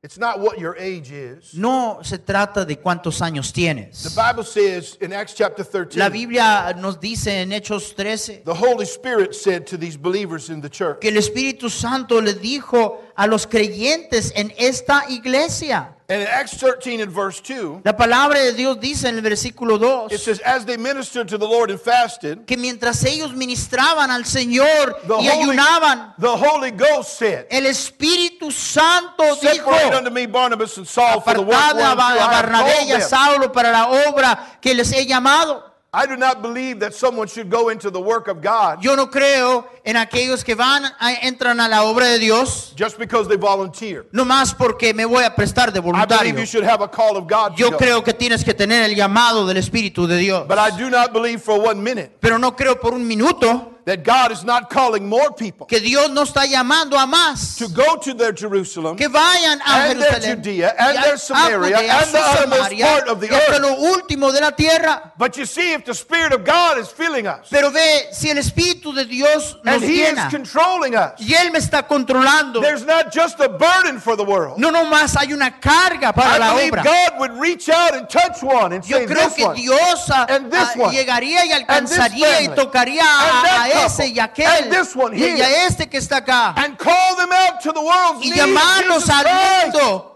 It's 0.03 0.19
not 0.19 0.39
what 0.39 0.59
your 0.59 0.75
age 0.77 1.09
is. 1.11 1.55
No 1.55 1.99
se 2.03 2.19
trata 2.19 2.63
de 2.63 2.75
cuántos 2.75 3.21
años 3.21 3.51
tienes. 3.51 4.03
The. 4.03 4.09
Bible 4.09 4.43
says 4.43 4.97
in 5.01 5.11
Acts 5.11 5.33
chapter 5.33 5.63
13. 5.63 5.97
La 5.97 6.09
13, 6.09 6.11
Biblia 6.11 6.75
nos 6.77 6.99
dice 6.99 7.41
en 7.41 7.49
Hechos 7.51 7.95
13 7.95 8.43
the 8.45 8.53
Holy 8.53 8.85
Spirit 8.85 9.33
said 9.33 9.65
to 9.65 9.77
these 9.77 9.97
believers 9.97 10.51
in 10.51 10.61
the 10.61 10.69
church, 10.69 10.99
que 10.99 11.09
el 11.09 11.17
Espíritu 11.17 11.71
Santo 11.71 12.21
le 12.21 12.33
dijo 12.33 12.99
a 13.15 13.27
los 13.27 13.45
creyentes 13.47 14.31
en 14.35 14.53
esta 14.57 15.05
iglesia. 15.09 15.91
and 16.07 16.21
in 16.21 16.27
Acts 16.27 16.55
13 16.57 17.01
and 17.01 17.11
verse 17.11 17.41
2, 17.41 17.81
La 17.83 17.93
palabra 17.97 18.39
de 18.39 18.53
Dios 18.53 18.79
dice 18.79 19.07
en 19.07 19.15
el 19.15 19.21
versículo 19.23 19.79
2 19.79 20.11
it 20.11 20.19
says, 20.19 20.39
As 20.41 20.63
they 20.63 20.77
ministered 20.77 21.27
to 21.29 21.37
the 21.39 21.47
Lord 21.47 21.71
and 21.71 21.79
fasted, 21.79 22.45
que 22.45 22.57
mientras 22.57 23.03
ellos 23.05 23.33
ministraban 23.33 24.11
al 24.11 24.23
Señor 24.25 25.01
the 25.07 25.13
y 25.15 25.27
Holy, 25.27 25.29
ayunaban, 25.29 26.13
the 26.19 26.27
Holy 26.27 26.71
Ghost 26.71 27.17
said, 27.17 27.47
el 27.49 27.65
Espíritu 27.65 28.51
Santo 28.51 29.23
dijo, 29.41 29.71
unto 29.97 30.11
me 30.11 30.27
Barnabas 30.27 30.77
and 30.77 30.85
Saul 30.85 31.21
for 31.21 31.33
the 31.33 31.41
work 31.41 31.57
a 31.57 31.95
Barnabé 31.95 32.85
y 32.85 32.91
a. 32.91 33.01
Saulo 33.01 33.51
para 33.51 33.71
la 33.71 33.87
obra 34.07 34.59
que 34.61 34.75
les 34.75 34.91
he 34.91 35.05
llamado. 35.07 35.74
I 35.95 36.05
do 36.05 36.17
not 36.17 36.41
believe 36.41 36.79
that 36.79 36.93
someone 36.93 37.27
should 37.27 37.49
go 37.49 37.69
into 37.69 37.89
the 37.89 38.01
work 38.01 38.27
of 38.27 38.41
God 38.41 38.83
Yo 38.83 38.95
no 38.95 39.09
creo 39.09 39.65
en 39.85 39.95
aquellos 39.95 40.43
que 40.43 40.55
van, 40.55 40.83
a- 40.99 41.13
entran 41.21 41.59
a 41.59 41.67
la 41.69 41.83
obra 41.83 42.07
de 42.07 42.19
Dios, 42.19 42.73
just 42.75 42.97
because 42.97 43.27
they 43.29 43.37
volunteer. 43.37 44.05
no 44.11 44.25
más 44.25 44.53
porque 44.53 44.93
me 44.93 45.05
voy 45.05 45.23
a 45.23 45.33
prestar 45.35 45.71
de 45.71 45.79
voluntario. 45.79 46.15
I 46.15 46.31
believe 46.31 46.39
you 46.39 46.45
should 46.45 46.65
have 46.67 46.81
a 46.83 46.87
call 46.89 47.15
of 47.17 47.27
God 47.27 47.55
Yo 47.55 47.71
creo 47.77 48.03
que 48.03 48.13
tienes 48.13 48.43
que 48.43 48.53
tener 48.53 48.83
el 48.83 48.95
llamado 48.95 49.45
del 49.47 49.57
Espíritu 49.57 50.07
de 50.07 50.17
Dios. 50.17 50.47
But 50.47 50.57
I 50.57 50.71
do 50.77 50.89
not 50.89 51.13
believe 51.13 51.41
for 51.41 51.59
one 51.59 51.81
minute 51.81 52.11
Pero 52.19 52.37
no 52.37 52.55
creo 52.55 52.79
por 52.79 52.93
un 52.93 53.07
minuto 53.07 53.71
that 53.85 54.03
God 54.03 54.31
is 54.31 54.43
not 54.43 54.69
calling 54.69 55.07
more 55.07 55.31
people 55.31 55.67
que 55.67 55.79
Dios 55.79 56.09
no 56.09 56.23
está 56.23 56.45
llamando 56.45 56.97
a 56.97 57.05
más 57.05 57.57
to 57.57 57.67
go 57.69 57.97
to 57.97 58.13
their 58.13 58.31
Jerusalem 58.33 58.97
que 58.97 59.07
vayan 59.07 59.59
a 59.61 59.89
and 59.91 60.01
their 60.01 60.19
Judea 60.19 60.73
and 60.77 60.97
their 60.97 61.17
Samaria 61.17 61.77
and 61.77 62.11
the 62.11 62.19
uttermost 62.19 62.81
part 62.81 63.07
of 63.07 63.19
the 63.21 63.31
earth. 63.31 63.61
lo 63.61 63.75
último 63.95 64.31
de 64.33 64.41
la 64.41 64.51
tierra. 64.51 65.11
But 65.17 65.37
you 65.37 65.45
see, 65.45 65.73
if 65.73 65.85
the 65.85 65.93
Spirit 65.93 66.33
of 66.33 66.43
God 66.43 66.77
is 66.77 66.89
filling 66.89 67.27
us 67.27 67.47
Pero 67.49 67.69
ve, 67.71 68.07
si 68.11 68.29
el 68.29 68.37
Espíritu 68.37 68.93
de 68.93 69.05
Dios 69.05 69.55
nos 69.63 69.75
and 69.75 69.83
He 69.83 70.01
is 70.01 70.19
controlling 70.29 70.95
us, 70.95 71.19
y 71.19 71.33
Él 71.33 71.51
me 71.51 71.59
está 71.59 71.87
controlando, 71.87 72.61
there's 72.61 72.85
not 72.85 73.13
just 73.13 73.39
a 73.39 73.49
burden 73.49 73.99
for 73.99 74.15
the 74.15 74.23
world. 74.23 74.57
no 74.57 74.71
nomás 74.71 75.15
hay 75.15 75.31
una 75.31 75.59
carga 75.59 76.11
para 76.13 76.39
la 76.39 76.53
I 76.53 76.55
believe 76.55 76.73
obra. 76.73 76.83
God 76.83 77.19
would 77.19 77.31
reach 77.39 77.69
out 77.69 77.93
and 77.95 78.09
touch 78.09 78.41
one 78.41 78.73
and 78.73 78.83
Yo 78.87 78.97
say, 78.97 79.05
creo 79.05 79.25
This 79.25 79.35
que 79.35 79.45
one. 79.45 79.55
Dios 79.55 80.09
a- 80.09 80.25
and 80.29 80.51
this 80.51 80.75
one, 80.75 80.93
llegaría 80.93 81.45
y 81.45 81.51
and 81.67 81.87
this 81.87 81.97
alcanzaría 81.99 82.41
y 82.41 82.47
tocaría 82.55 83.03
a, 83.03 83.63
a 83.65 83.74
ese 83.83 84.07
y 84.07 84.19
aquel 84.19 84.63
and 84.63 84.71
this 84.71 84.95
one 84.95 85.13
y, 85.15 85.19
here. 85.19 85.37
y 85.37 85.41
a 85.41 85.65
este 85.67 85.89
que 85.89 85.97
está 85.97 86.17
acá 86.17 86.53
and 86.57 86.77
call 86.77 87.15
them 87.17 87.31
out 87.31 87.59
to 87.61 87.71
the 87.71 87.81
world's 87.81 88.25
y 88.25 88.31
llamarlos 88.31 89.09
al 89.09 89.25
mundo. 89.25 90.11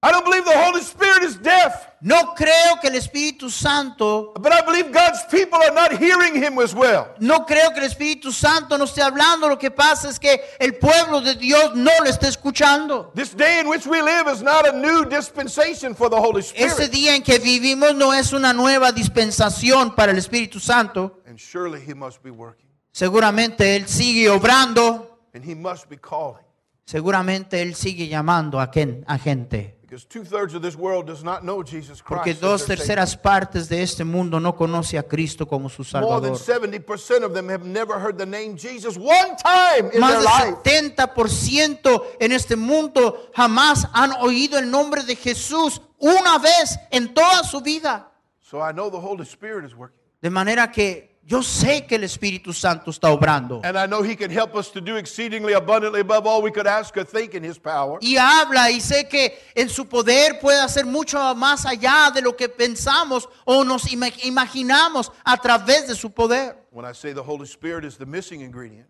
I 0.00 0.12
don't 0.12 0.24
believe 0.24 0.44
the 0.44 0.56
Holy 0.56 0.80
Spirit 0.80 1.24
is 1.24 1.36
deaf, 1.36 1.88
No 2.00 2.32
creo 2.36 2.80
que 2.80 2.88
el 2.88 2.94
Espíritu 2.94 3.50
Santo, 3.50 4.32
but 4.38 4.52
I 4.52 4.60
believe 4.60 4.92
God's 4.92 5.24
people 5.28 5.58
are 5.58 5.74
not 5.74 5.90
hearing 5.98 6.36
Him 6.36 6.56
as 6.60 6.72
well. 6.72 7.08
no 7.18 7.40
creo 7.44 7.74
que 7.74 7.80
el 7.80 7.86
Espíritu 7.86 8.30
Santo 8.32 8.78
no 8.78 8.84
esté 8.84 9.02
hablando. 9.02 9.48
Lo 9.48 9.58
que 9.58 9.72
pasa 9.72 10.08
es 10.08 10.20
que 10.20 10.40
el 10.60 10.76
pueblo 10.76 11.20
de 11.20 11.34
Dios 11.34 11.74
no 11.74 11.90
lo 11.98 12.08
está 12.08 12.28
escuchando. 12.28 13.10
This 13.16 13.34
day 13.34 13.58
in 13.58 13.66
which 13.66 13.88
we 13.88 14.00
live 14.00 14.28
is 14.28 14.40
not 14.40 14.68
a 14.68 14.72
new 14.78 15.04
dispensation 15.04 15.96
for 15.96 16.08
the 16.08 16.16
Holy 16.16 16.42
Spirit. 16.42 16.92
día 16.92 17.16
en 17.16 17.22
que 17.24 17.40
vivimos 17.40 17.96
no 17.96 18.12
es 18.12 18.32
una 18.32 18.52
nueva 18.52 18.92
dispensación 18.92 19.96
para 19.96 20.12
el 20.12 20.18
Espíritu 20.18 20.60
Santo. 20.60 21.17
And 21.38 21.40
surely 21.40 21.80
He 21.80 21.94
must 21.94 22.20
be 22.20 22.30
working, 22.32 22.66
Seguramente 22.90 23.76
Él 23.76 23.86
sigue 23.86 24.28
obrando. 24.28 25.20
and 25.32 25.44
He 25.48 25.54
must 25.54 25.88
be 25.88 25.96
calling. 25.96 26.42
Seguramente 26.84 27.62
Él 27.62 27.76
sigue 27.76 28.08
llamando 28.08 28.58
a, 28.58 28.68
quien- 28.72 29.04
a 29.06 29.16
gente. 29.18 29.76
Because 29.82 30.04
two 30.04 30.24
thirds 30.24 30.54
of 30.54 30.62
this 30.62 30.74
world 30.74 31.06
does 31.06 31.22
not 31.22 31.42
know 31.42 31.62
Jesus 31.62 32.02
Porque 32.02 32.32
Christ. 32.34 32.40
dos 32.40 32.66
terceras 32.66 33.16
partes 33.16 33.68
de 33.68 33.82
este 33.84 34.02
mundo 34.04 34.40
no 34.40 34.56
conoce 34.56 34.98
a 34.98 35.04
Cristo 35.04 35.46
como 35.46 35.68
su 35.68 35.84
Savior. 35.84 36.10
More 36.10 36.20
than 36.26 36.36
Salvador. 36.36 36.80
70% 36.84 37.22
of 37.24 37.32
them 37.32 37.48
have 37.48 37.64
never 37.64 38.00
heard 38.00 38.18
the 38.18 38.26
name 38.26 38.56
Jesus 38.58 38.96
one 38.98 39.36
time 39.40 39.90
in 39.94 40.00
Más 40.00 40.20
del 40.20 40.56
70% 40.56 42.02
en 42.18 42.32
este 42.32 42.56
mundo 42.56 43.30
jamás 43.32 43.86
han 43.92 44.10
oído 44.20 44.58
el 44.58 44.68
nombre 44.68 45.04
de 45.04 45.14
Jesús 45.14 45.80
una 45.98 46.38
vez 46.38 46.76
en 46.90 47.14
toda 47.14 47.44
su 47.44 47.60
vida. 47.60 48.10
So 48.40 48.58
I 48.60 48.72
know 48.72 48.90
the 48.90 48.98
Holy 48.98 49.24
Spirit 49.24 49.64
is 49.64 49.74
working. 49.76 49.96
De 50.20 50.30
manera 50.30 50.72
que 50.72 51.07
yo 51.30 51.42
sé 51.42 51.84
que 51.86 51.96
el 51.96 52.04
Espíritu 52.04 52.54
Santo 52.54 52.90
está 52.90 53.10
obrando. 53.10 53.60
And 53.62 53.76
I 53.76 53.86
know 53.86 54.02
He 54.02 54.16
can 54.16 54.30
help 54.30 54.54
us 54.54 54.72
to 54.72 54.80
do 54.80 54.96
exceedingly 54.96 55.52
abundantly 55.52 56.00
above 56.00 56.26
all 56.26 56.42
we 56.42 56.50
could 56.50 56.66
ask 56.66 56.96
or 56.96 57.04
think 57.04 57.34
in 57.34 57.44
His 57.44 57.58
power. 57.58 57.98
Y 58.00 58.16
habla 58.16 58.70
y 58.70 58.80
sé 58.80 59.06
que 59.08 59.38
en 59.54 59.68
su 59.68 59.86
poder 59.86 60.40
puede 60.40 60.58
hacer 60.58 60.86
mucho 60.86 61.18
más 61.34 61.66
allá 61.66 62.10
de 62.14 62.22
lo 62.22 62.34
que 62.34 62.48
pensamos 62.48 63.28
o 63.44 63.62
nos 63.62 63.84
ima- 63.92 64.10
imaginamos 64.24 65.12
a 65.22 65.36
través 65.36 65.86
de 65.86 65.94
su 65.94 66.10
poder. 66.10 66.56
When 66.70 66.90
I 66.90 66.94
say 66.94 67.12
the 67.12 67.20
Holy 67.22 67.44
Spirit 67.46 67.84
is 67.84 67.98
the 67.98 68.06
missing 68.06 68.40
ingredient, 68.40 68.88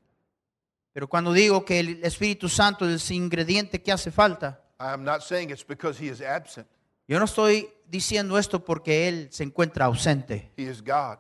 Pero 0.93 1.09
cuando 1.09 1.33
digo 1.33 1.65
que 1.65 1.81
el 1.81 2.05
Espíritu 2.05 2.49
Santo 2.49 2.89
es 2.89 3.11
el 3.11 3.17
ingrediente 3.17 3.83
que 3.83 3.91
hace 3.91 4.11
falta, 4.13 4.61
I 4.81 4.93
am 4.93 5.03
not 5.03 5.23
saying 5.23 5.51
it's 5.51 5.67
because 5.67 5.99
He 6.01 6.09
is 6.09 6.21
absent. 6.21 6.69
Yo 7.09 7.19
no 7.19 7.25
estoy 7.25 7.69
diciendo 7.89 8.39
esto 8.39 8.65
porque 8.65 9.09
Él 9.09 9.29
se 9.33 9.43
encuentra 9.43 9.87
ausente. 9.87 10.53
He 10.57 10.63
is 10.71 10.81
God. 10.83 11.19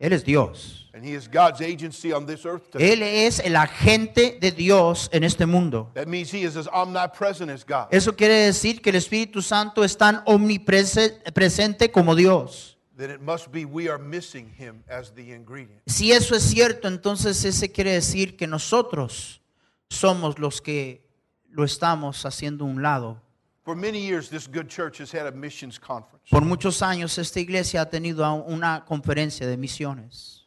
Él 0.00 0.14
es 0.14 0.24
Dios. 0.24 0.88
And 0.94 1.04
He 1.04 1.14
is 1.14 1.28
God's 1.28 1.60
agency 1.60 2.10
on 2.12 2.26
this 2.26 2.44
earth 2.46 2.70
today. 2.70 2.92
Él 2.92 3.02
es 3.02 3.38
el 3.38 3.54
agente 3.54 4.38
de 4.40 4.50
Dios 4.50 5.10
en 5.12 5.22
este 5.24 5.46
mundo. 5.46 5.90
That 5.94 6.08
means 6.08 6.32
He 6.32 6.42
is 6.42 6.56
as 6.56 6.66
omnipresent 6.72 7.50
as 7.50 7.64
God. 7.64 7.88
Eso 7.90 8.16
quiere 8.16 8.46
decir 8.46 8.80
que 8.80 8.90
el 8.90 8.96
Espíritu 8.96 9.42
Santo 9.42 9.84
es 9.84 9.96
tan 9.96 10.22
omnipresente 10.24 11.92
como 11.92 12.14
Dios. 12.16 12.78
Then 12.96 13.10
it 13.10 13.20
must 13.20 13.52
be 13.52 13.64
we 13.64 13.88
are 13.88 13.98
missing 13.98 14.50
Him 14.58 14.82
as 14.88 15.12
the 15.14 15.34
ingredient. 15.34 15.82
Si 15.86 16.12
eso 16.12 16.34
es 16.34 16.42
cierto, 16.42 16.88
entonces 16.88 17.44
ese 17.44 17.70
quiere 17.70 17.92
decir 17.92 18.36
que 18.36 18.46
nosotros 18.46 19.42
somos 19.90 20.38
los 20.38 20.62
que 20.62 21.06
lo 21.50 21.64
estamos 21.64 22.24
haciendo 22.24 22.64
a 22.64 22.68
un 22.68 22.82
lado. 22.82 23.20
For 23.62 23.76
many 23.76 23.98
years, 23.98 24.30
this 24.30 24.46
good 24.46 24.68
church 24.68 24.98
has 24.98 25.12
had 25.12 25.26
a 25.26 25.32
missions 25.32 25.78
conference. 25.78 26.30
Por 26.30 26.40
muchos 26.42 26.80
años 26.80 27.18
esta 27.18 27.40
iglesia 27.40 27.82
ha 27.82 27.90
tenido 27.90 28.24
una 28.48 28.84
conferencia 28.86 29.46
de 29.46 29.56
misiones. 29.56 30.46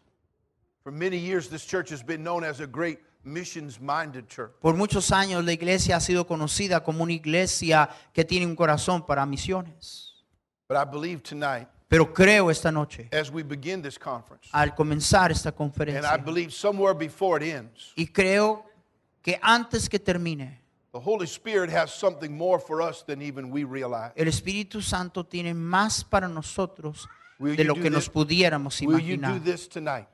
For 0.84 0.92
many 0.92 1.18
years, 1.18 1.48
this 1.48 1.66
church 1.66 1.92
has 1.92 2.04
been 2.04 2.24
known 2.24 2.44
as 2.44 2.60
a 2.60 2.68
great 2.68 3.00
missions 3.24 3.80
minded 3.80 4.28
church. 4.28 4.52
Por 4.60 4.74
muchos 4.74 5.12
años 5.12 5.46
la 5.46 5.54
iglesia 5.54 5.98
ha 5.98 6.00
sido 6.00 6.26
conocida 6.26 6.84
como 6.84 7.04
una 7.04 7.14
iglesia 7.14 7.90
que 8.14 8.26
tiene 8.26 8.46
un 8.46 8.56
corazón 8.56 9.06
para 9.06 9.26
misiones. 9.26 10.12
But 10.68 10.78
I 10.78 10.86
believe 10.86 11.22
tonight, 11.22 11.68
Pero 11.88 12.12
creo 12.12 12.50
esta 12.50 12.72
noche, 12.72 13.10
as 13.12 13.30
we 13.30 13.44
begin 13.44 13.82
this 13.82 14.00
conference, 14.00 14.50
al 14.52 14.74
comenzar 14.74 15.32
esta 15.32 15.52
conferencia, 15.52 16.00
and 16.00 16.08
I 16.08 16.18
believe 16.24 16.52
somewhere 16.52 16.96
before 16.96 17.38
it 17.38 17.54
ends, 17.54 17.94
y 17.96 18.08
creo 18.08 18.66
que 19.22 19.40
antes 19.42 19.88
que 19.88 20.00
termine, 20.00 20.63
the 20.94 21.00
Holy 21.00 21.26
Spirit 21.28 21.70
has 21.72 21.92
something 21.94 22.38
more 22.38 22.60
for 22.60 22.82
us 22.82 23.04
than 23.04 23.22
even 23.22 23.50
we 23.52 23.64
realize. 23.64 24.12
el 24.16 24.28
Espíritu 24.28 24.82
Santo 24.82 25.24
tiene 25.26 25.54
más 25.54 26.04
para 26.04 26.28
nosotros 26.28 27.08
Will 27.40 27.56
de 27.56 27.64
you 27.64 27.68
lo 27.70 27.74
do 27.76 27.82
que 27.82 27.90
nos 27.90 28.06
this? 28.06 28.14
pudiéramos 28.14 28.80
Will 28.82 29.00
you 29.00 29.18
do 29.18 29.24
imaginar. 29.28 29.44
this 29.44 29.68
tonight? 29.68 30.08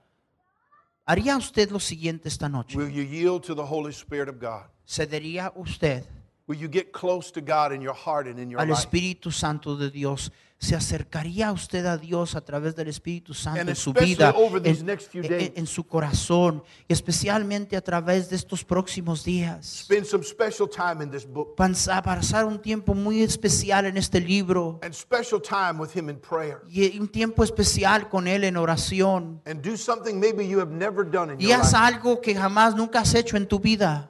¿Haría 1.05 1.35
usted 1.37 1.69
lo 1.71 1.79
siguiente 1.79 2.27
esta 2.29 2.47
noche? 2.47 2.77
Will 2.77 2.89
you 2.89 3.03
yield 3.03 3.43
to 3.43 3.55
the 3.55 3.65
Holy 3.65 3.91
Spirit 3.91 4.29
of 4.29 4.39
God? 4.39 4.65
¿Cedería 4.85 5.51
usted 5.55 6.03
Will 6.49 6.57
you 6.59 6.67
get 6.67 6.91
close 6.91 7.31
to 7.33 7.41
God 7.41 7.71
in 7.73 7.79
your 7.79 7.93
heart 7.95 8.25
and 8.27 8.39
in 8.39 8.49
your 8.49 8.59
al? 8.59 8.71
Espíritu 8.71 9.31
Santo 9.31 9.77
de 9.77 9.91
Dios? 9.91 10.31
¿Se 10.61 10.75
acercaría 10.75 11.53
usted 11.53 11.85
a 11.85 11.95
Dios 11.97 12.35
a 12.35 12.41
través 12.41 12.75
del 12.75 12.89
Espíritu 12.89 13.33
Santo 13.33 13.61
en 13.61 13.75
su 13.77 13.93
vida, 13.93 14.33
en, 14.65 14.89
en- 15.31 15.53
en 15.55 15.65
su 15.67 15.85
corazón, 15.87 16.63
y 16.87 16.91
especialmente 16.91 17.77
a 17.77 17.81
través 17.81 18.29
de 18.29 18.35
estos 18.35 18.65
próximos 18.65 19.23
días? 19.23 19.83
Spend 19.85 20.05
some 20.05 20.21
special 20.23 20.67
time 20.67 21.01
in 21.01 21.09
this 21.11 21.25
book 21.25 21.55
Pansa- 21.55 22.01
pasar 22.01 22.43
un 22.45 22.59
tiempo 22.59 22.93
muy 22.93 23.21
especial 23.21 23.85
en 23.85 23.95
este 23.95 24.19
libro 24.19 24.79
and 24.81 24.93
special 24.93 25.39
time 25.41 25.79
with 25.79 25.95
Him 25.95 26.09
in 26.09 26.19
prayer. 26.19 26.61
y 26.67 26.99
un 26.99 27.07
tiempo 27.07 27.43
especial 27.45 28.09
con 28.09 28.27
Él 28.27 28.43
en 28.43 28.57
oración. 28.57 29.39
And 29.45 29.61
do 29.61 29.77
something 29.77 30.15
maybe 30.19 30.45
you 30.45 30.59
have 30.59 30.73
never 30.73 31.05
done 31.09 31.31
in 31.31 31.39
Y 31.39 31.45
your 31.51 31.59
haz 31.61 31.73
algo 31.73 32.19
que 32.19 32.35
jamás 32.35 32.75
nunca 32.75 32.99
has 33.01 33.13
hecho 33.15 33.37
en 33.37 33.47
tu 33.47 33.59
vida 33.59 34.09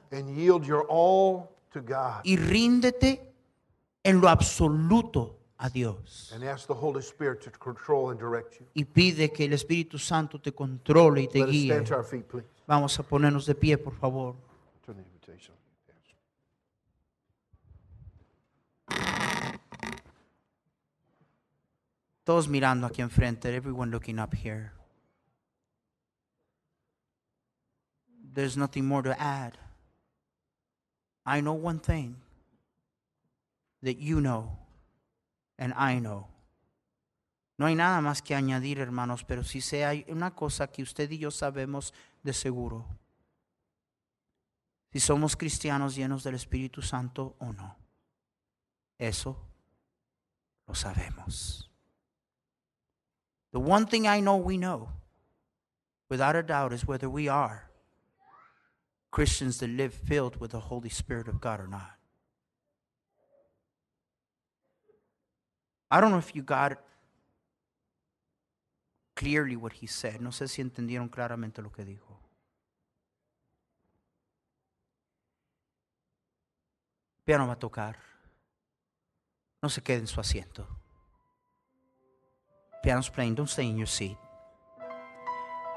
Y 2.24 2.36
ríndete 2.36 3.32
en 4.02 4.20
lo 4.20 4.28
absoluto 4.28 5.38
a 5.58 5.68
Dios. 5.68 6.32
And 6.34 6.42
ask 6.44 6.66
the 6.66 6.74
Holy 6.74 7.00
Spirit 7.00 7.40
to 7.42 7.50
control 7.50 8.10
and 8.10 8.18
direct 8.18 8.58
you. 8.58 8.66
y 8.74 8.84
pide 8.84 9.30
que 9.32 9.44
el 9.44 9.52
Espíritu 9.52 9.98
Santo 9.98 10.40
te 10.40 10.52
controle 10.52 11.22
y 11.22 11.28
te 11.28 11.38
Let 11.40 11.44
us 11.46 11.50
guíe. 11.52 11.72
stand 11.72 11.86
to 11.88 11.94
our 11.94 12.04
feet, 12.04 12.24
please. 12.26 12.46
Vamos 12.66 12.98
a 12.98 13.02
ponernos 13.02 13.46
de 13.46 13.54
pie, 13.54 13.76
por 13.78 13.94
favor. 13.94 14.34
Turn 14.84 14.96
the 14.96 15.02
invitation. 15.02 15.54
Todos 22.24 22.48
mirando 22.48 22.86
aquí 22.86 23.02
enfrente, 23.02 23.54
everyone 23.54 23.90
looking 23.90 24.18
up 24.18 24.34
here. 24.34 24.72
There's 28.32 28.56
nothing 28.56 28.86
more 28.86 29.02
to 29.02 29.20
add. 29.20 29.58
I 31.24 31.40
know 31.40 31.52
one 31.52 31.80
thing 31.80 32.16
that 33.82 33.98
you 33.98 34.20
know 34.20 34.58
and 35.58 35.74
I 35.76 35.98
know. 35.98 36.26
No 37.58 37.66
hay 37.66 37.74
nada 37.74 38.00
más 38.00 38.22
que 38.22 38.34
añadir, 38.34 38.78
hermanos, 38.78 39.22
pero 39.24 39.44
sé 39.44 39.84
hay 39.84 40.06
una 40.08 40.34
cosa 40.34 40.66
que 40.66 40.82
usted 40.82 41.10
y 41.10 41.18
yo 41.18 41.30
sabemos 41.30 41.92
de 42.22 42.32
seguro. 42.32 42.86
Si 44.92 44.98
somos 44.98 45.36
cristianos 45.36 45.94
llenos 45.94 46.24
del 46.24 46.34
Espíritu 46.34 46.80
Santo 46.82 47.36
o 47.38 47.52
no. 47.52 47.76
Eso 48.98 49.36
lo 50.66 50.74
sabemos. 50.74 51.70
The 53.52 53.58
one 53.58 53.86
thing 53.86 54.06
I 54.06 54.20
know 54.20 54.36
we 54.36 54.56
know, 54.56 54.88
without 56.08 56.36
a 56.36 56.42
doubt, 56.42 56.72
is 56.72 56.86
whether 56.86 57.08
we 57.08 57.28
are 57.28 57.69
Christians 59.10 59.58
that 59.58 59.70
live 59.70 59.92
filled 59.92 60.36
with 60.40 60.52
the 60.52 60.60
Holy 60.60 60.88
Spirit 60.88 61.28
of 61.28 61.40
God 61.40 61.60
or 61.60 61.66
not. 61.66 61.96
I 65.90 66.00
don't 66.00 66.12
know 66.12 66.18
if 66.18 66.36
you 66.36 66.42
got 66.42 66.78
clearly 69.16 69.56
what 69.56 69.72
he 69.72 69.86
said. 69.86 70.20
No 70.20 70.30
sé 70.30 70.48
si 70.48 70.62
entendieron 70.62 71.08
claramente 71.10 71.60
lo 71.60 71.70
que 71.70 71.84
dijo. 71.84 72.16
Piano 77.24 77.46
va 77.46 77.54
a 77.54 77.58
tocar. 77.58 77.96
No 79.62 79.68
se 79.68 79.82
quede 79.82 79.98
en 79.98 80.06
su 80.06 80.20
asiento. 80.20 80.66
Piano's 82.82 83.10
playing. 83.10 83.34
Don't 83.34 83.48
stay 83.48 83.68
in 83.68 83.76
your 83.76 83.88
seat. 83.88 84.16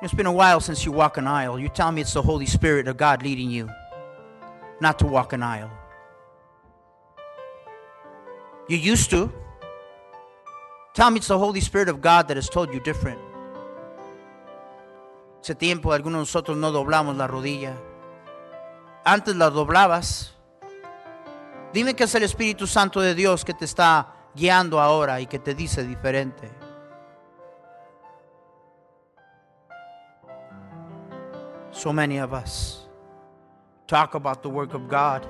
It's 0.04 0.14
been 0.14 0.26
a 0.26 0.34
while 0.34 0.60
since 0.60 0.84
you 0.84 0.92
walk 0.92 1.16
an 1.16 1.28
aisle. 1.28 1.58
You 1.58 1.70
tell 1.70 1.90
me 1.90 2.02
it's 2.02 2.12
the 2.12 2.22
Holy 2.22 2.46
Spirit 2.46 2.90
of 2.90 2.98
God 2.98 3.24
leading 3.24 3.50
you, 3.50 3.70
not 4.82 5.00
to 5.00 5.08
walk 5.08 5.32
an 5.32 5.42
aisle. 5.42 5.72
You 8.68 8.76
used 8.76 9.10
to. 9.12 9.32
Tell 10.94 11.10
me 11.10 11.20
it's 11.20 11.30
the 11.30 11.40
Holy 11.40 11.62
Spirit 11.62 11.88
of 11.88 12.02
God 12.02 12.28
that 12.28 12.36
has 12.36 12.50
told 12.50 12.74
you 12.74 12.82
different. 12.82 13.18
Hace 15.40 15.56
tiempo 15.56 15.94
algunos 15.94 16.20
de 16.20 16.26
nosotros 16.26 16.58
no 16.58 16.70
doblamos 16.74 17.16
la 17.16 17.28
rodilla. 17.28 17.78
Antes 19.06 19.38
la 19.38 19.50
doblabas. 19.50 20.32
Dime 21.72 21.94
que 21.96 22.04
es 22.04 22.14
el 22.14 22.24
Espíritu 22.24 22.68
Santo 22.68 23.00
de 23.00 23.16
Dios 23.16 23.46
que 23.46 23.54
te 23.54 23.64
está 23.64 24.14
guiando 24.36 24.82
ahora 24.82 25.22
y 25.22 25.28
que 25.28 25.40
te 25.40 25.56
dice 25.56 25.82
diferente. 25.86 26.63
So 31.74 31.92
many 31.92 32.18
of 32.18 32.34
us. 32.34 32.86
Talk 33.88 34.14
about 34.14 34.44
the 34.44 34.50
work 34.50 34.74
of 34.74 34.88
God, 34.88 35.28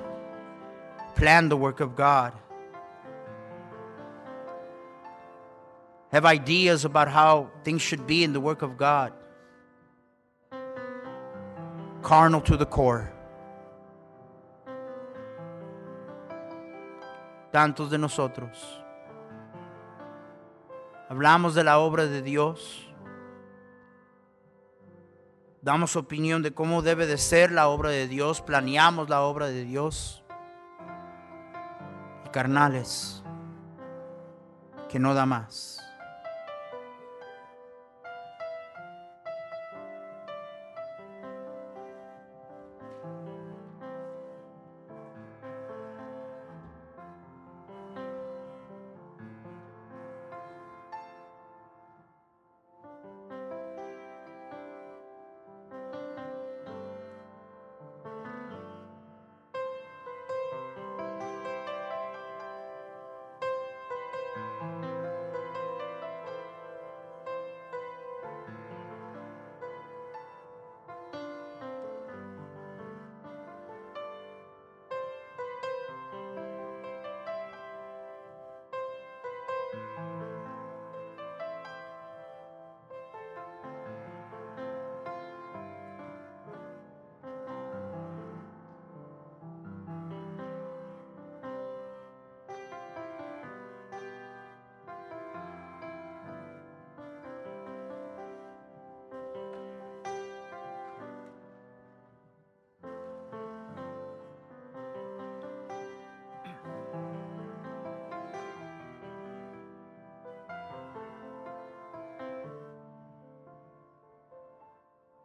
plan 1.16 1.48
the 1.48 1.56
work 1.56 1.80
of 1.80 1.96
God, 1.96 2.32
have 6.12 6.24
ideas 6.24 6.84
about 6.84 7.08
how 7.08 7.50
things 7.64 7.82
should 7.82 8.06
be 8.06 8.22
in 8.22 8.32
the 8.32 8.40
work 8.40 8.62
of 8.62 8.76
God, 8.76 9.12
carnal 12.02 12.40
to 12.42 12.56
the 12.56 12.66
core. 12.66 13.10
Tantos 17.52 17.90
de 17.90 17.98
nosotros. 17.98 18.62
Hablamos 21.10 21.54
de 21.54 21.64
la 21.64 21.78
obra 21.78 22.08
de 22.08 22.20
Dios. 22.22 22.84
Damos 25.64 25.96
opinión 25.96 26.42
de 26.42 26.52
cómo 26.52 26.82
debe 26.82 27.06
de 27.06 27.16
ser 27.16 27.50
la 27.50 27.68
obra 27.68 27.88
de 27.88 28.06
Dios, 28.06 28.42
planeamos 28.42 29.08
la 29.08 29.22
obra 29.22 29.46
de 29.46 29.64
Dios. 29.64 30.22
Y 32.26 32.28
carnales, 32.28 33.24
que 34.90 34.98
no 34.98 35.14
da 35.14 35.24
más. 35.24 35.83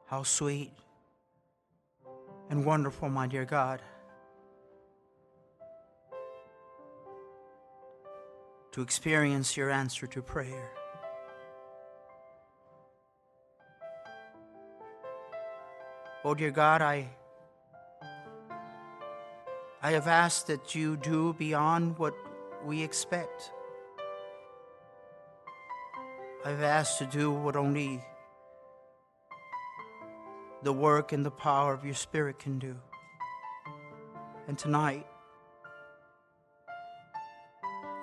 How 0.10 0.24
sweet 0.24 0.72
and 2.50 2.66
wonderful, 2.66 3.10
my 3.10 3.28
dear 3.28 3.46
God, 3.46 3.80
to 8.72 8.82
experience 8.82 9.56
your 9.56 9.70
answer 9.70 10.08
to 10.08 10.24
prayer. 10.24 10.72
Oh, 16.26 16.34
dear 16.34 16.50
God, 16.50 16.82
I, 16.82 17.08
I 19.84 19.92
have 19.92 20.08
asked 20.08 20.48
that 20.48 20.74
you 20.74 20.98
do 20.98 21.34
beyond 21.34 22.00
what 22.00 22.16
we 22.66 22.82
expect. 22.82 23.52
I've 26.44 26.64
asked 26.64 26.98
to 26.98 27.06
do 27.06 27.32
what 27.32 27.56
only 27.56 28.04
the 30.64 30.74
work 30.74 31.14
and 31.14 31.26
the 31.26 31.32
power 31.32 31.74
of 31.74 31.86
your 31.86 31.94
Spirit 31.94 32.40
can 32.40 32.60
do. 32.60 32.76
And 34.48 34.58
tonight, 34.58 35.06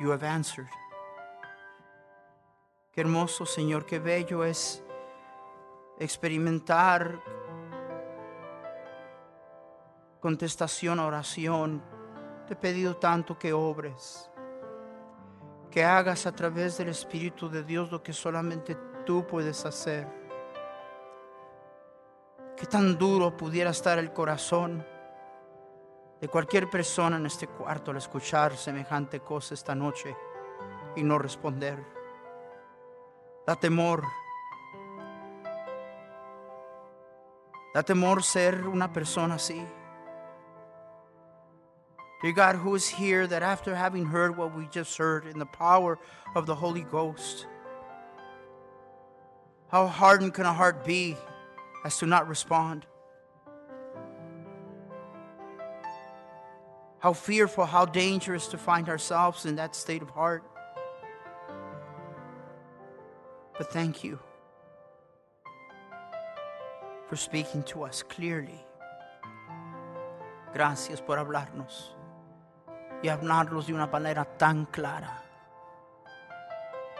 you 0.01 0.11
have 0.11 0.23
answered. 0.23 0.69
Qué 2.95 3.03
hermoso, 3.03 3.45
Señor, 3.45 3.85
qué 3.87 3.99
bello 3.99 4.42
es 4.42 4.83
experimentar 5.99 7.21
contestación 10.21 10.99
oración. 10.99 11.83
Te 12.47 12.55
he 12.55 12.57
pedido 12.57 12.97
tanto 12.97 13.38
que 13.38 13.53
obres, 13.53 14.31
que 15.71 15.85
hagas 15.85 16.27
a 16.27 16.33
través 16.33 16.79
del 16.79 16.88
Espíritu 16.88 17.51
de 17.51 17.62
Dios 17.64 17.90
lo 17.90 18.03
que 18.03 18.12
solamente 18.12 18.77
tú 19.05 19.27
puedes 19.27 19.66
hacer. 19.66 20.26
Qué 22.57 22.64
tan 22.64 22.97
duro 22.97 23.37
pudiera 23.37 23.69
estar 23.69 23.99
el 23.99 24.14
corazón 24.14 24.83
de 26.23 26.29
cualquier 26.29 26.71
persona 26.71 27.19
en 27.19 27.27
este 27.27 27.47
cuarto 27.47 27.90
al 27.90 27.99
escuchar 27.99 28.57
semejante 28.57 29.21
cosa 29.21 29.53
esta 29.53 29.75
noche 29.75 30.16
y 30.97 31.03
no 31.03 31.19
responder. 31.19 31.79
Da 33.47 33.57
temor. 33.57 34.05
Da 37.75 37.83
temor 37.83 38.23
ser 38.23 38.66
una 38.66 38.90
persona 38.90 39.35
así. 39.35 39.62
Dear 42.23 42.33
God, 42.33 42.57
who 42.57 42.75
is 42.75 42.88
here 42.88 43.27
that 43.27 43.42
after 43.42 43.75
having 43.75 44.07
heard 44.07 44.35
what 44.35 44.57
we 44.57 44.66
just 44.73 44.97
heard 44.97 45.27
in 45.27 45.38
the 45.38 45.45
power 45.45 45.99
of 46.35 46.47
the 46.47 46.55
Holy 46.55 46.83
Ghost, 46.85 47.47
how 49.71 49.87
hardened 49.87 50.33
can 50.33 50.47
a 50.47 50.53
heart 50.55 50.87
be 50.87 51.19
as 51.87 51.99
to 51.99 52.07
not 52.07 52.27
respond? 52.27 52.85
How 56.99 57.12
fearful, 57.12 57.64
how 57.64 57.85
dangerous 57.85 58.49
to 58.49 58.59
find 58.59 58.88
ourselves 58.88 59.46
in 59.46 59.55
that 59.55 59.77
state 59.77 60.03
of 60.03 60.11
heart. 60.11 60.42
But 63.57 63.72
thank 63.72 64.03
you 64.03 64.18
for 67.09 67.14
speaking 67.14 67.62
to 67.70 67.85
us 67.85 68.03
clearly. 68.03 68.66
Gracias 70.53 71.01
por 71.01 71.18
hablarnos 71.18 71.94
y 73.05 73.11
hablarnos 73.11 73.66
de 73.66 73.75
una 73.75 73.87
manera 73.87 74.27
tan 74.37 74.66
clara. 74.72 75.22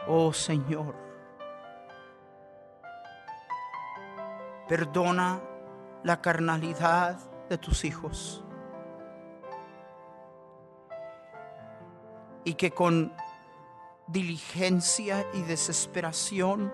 Oh 0.07 0.31
Señor, 0.31 0.95
perdona 4.67 5.41
la 6.03 6.21
carnalidad 6.21 7.17
de 7.49 7.57
tus 7.57 7.85
hijos 7.85 8.43
y 12.43 12.53
que 12.53 12.71
con 12.71 13.13
diligencia 14.07 15.25
y 15.33 15.41
desesperación 15.41 16.71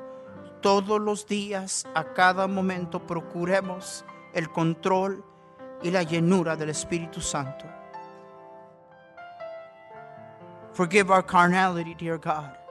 todos 0.62 1.02
los 1.02 1.28
días, 1.28 1.86
a 1.94 2.14
cada 2.14 2.48
momento, 2.48 3.06
procuremos 3.06 4.06
el 4.34 4.50
control 4.50 5.26
y 5.82 5.92
la 5.92 6.04
llenura 6.04 6.56
del 6.56 6.70
Espíritu 6.70 7.20
Santo. 7.20 7.66
Forgive 10.74 11.12
our 11.12 11.26
carnality, 11.26 11.94
dear 11.96 12.18
God. 12.18 12.63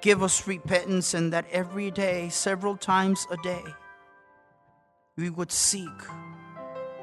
Give 0.00 0.22
us 0.22 0.46
repentance, 0.46 1.14
and 1.14 1.32
that 1.32 1.46
every 1.50 1.90
day, 1.90 2.28
several 2.28 2.76
times 2.76 3.26
a 3.30 3.36
day, 3.38 3.64
we 5.16 5.30
would 5.30 5.50
seek 5.50 5.88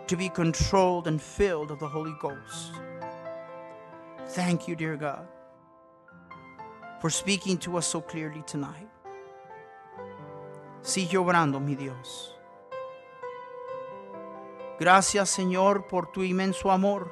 to 0.07 0.15
be 0.15 0.29
controlled 0.29 1.07
and 1.07 1.21
filled 1.21 1.71
of 1.71 1.79
the 1.79 1.87
Holy 1.87 2.15
Ghost. 2.21 2.73
Thank 4.29 4.67
you, 4.67 4.75
dear 4.75 4.95
God, 4.95 5.27
for 7.01 7.09
speaking 7.09 7.57
to 7.59 7.77
us 7.77 7.87
so 7.87 8.01
clearly 8.01 8.43
tonight. 8.45 8.89
Sigue 10.83 11.61
mi 11.61 11.75
Dios. 11.75 12.33
Gracias, 14.79 15.29
Señor, 15.29 15.87
por 15.87 16.11
tu 16.11 16.21
inmenso 16.23 16.71
amor. 16.71 17.11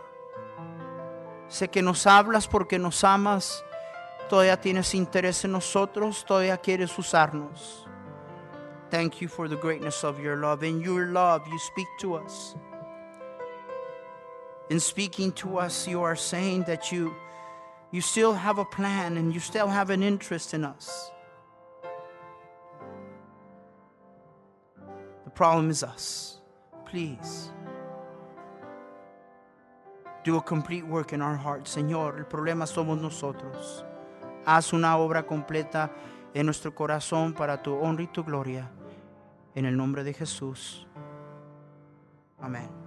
Sé 1.48 1.70
que 1.70 1.82
nos 1.82 2.06
hablas 2.06 2.48
porque 2.48 2.78
nos 2.80 3.04
amas. 3.04 3.64
Todavía 4.32 4.56
tienes 4.56 4.96
interés 4.96 5.44
en 5.44 5.52
nosotros. 5.52 6.24
Todavía 6.24 6.56
quieres 6.56 6.98
usarnos. 6.98 7.86
Thank 8.90 9.20
you 9.20 9.28
for 9.28 9.50
the 9.50 9.58
greatness 9.58 10.06
of 10.06 10.22
your 10.22 10.38
love. 10.38 10.64
In 10.64 10.80
your 10.80 11.08
love, 11.08 11.46
you 11.52 11.60
speak 11.60 11.88
to 12.00 12.16
us. 12.16 12.56
In 14.70 14.80
speaking 14.80 15.34
to 15.34 15.58
us, 15.58 15.86
you 15.86 16.02
are 16.02 16.16
saying 16.16 16.64
that 16.64 16.94
you, 16.94 17.14
you 17.92 18.00
still 18.00 18.32
have 18.32 18.58
a 18.58 18.64
plan 18.64 19.18
and 19.18 19.34
you 19.34 19.42
still 19.42 19.68
have 19.68 19.90
an 19.90 20.02
interest 20.02 20.54
in 20.54 20.64
us. 20.64 21.12
The 25.26 25.32
problem 25.32 25.70
is 25.70 25.84
us. 25.84 26.40
Please. 26.86 27.52
Do 30.24 30.38
a 30.38 30.42
complete 30.42 30.88
work 30.88 31.12
in 31.12 31.22
our 31.22 31.36
hearts, 31.36 31.76
Señor. 31.76 32.18
El 32.18 32.24
problema 32.24 32.66
somos 32.66 32.98
nosotros. 32.98 33.84
Haz 34.46 34.74
una 34.74 34.98
obra 34.98 35.26
completa 35.26 35.92
en 36.34 36.46
nuestro 36.46 36.74
corazón 36.74 37.34
para 37.34 37.62
tu 37.62 37.76
honra 37.76 38.04
y 38.04 38.08
tu 38.08 38.24
gloria. 38.24 38.70
En 39.56 39.66
el 39.66 39.76
nombre 39.76 40.04
de 40.04 40.14
Jesús. 40.14 40.88
Amén. 42.40 42.81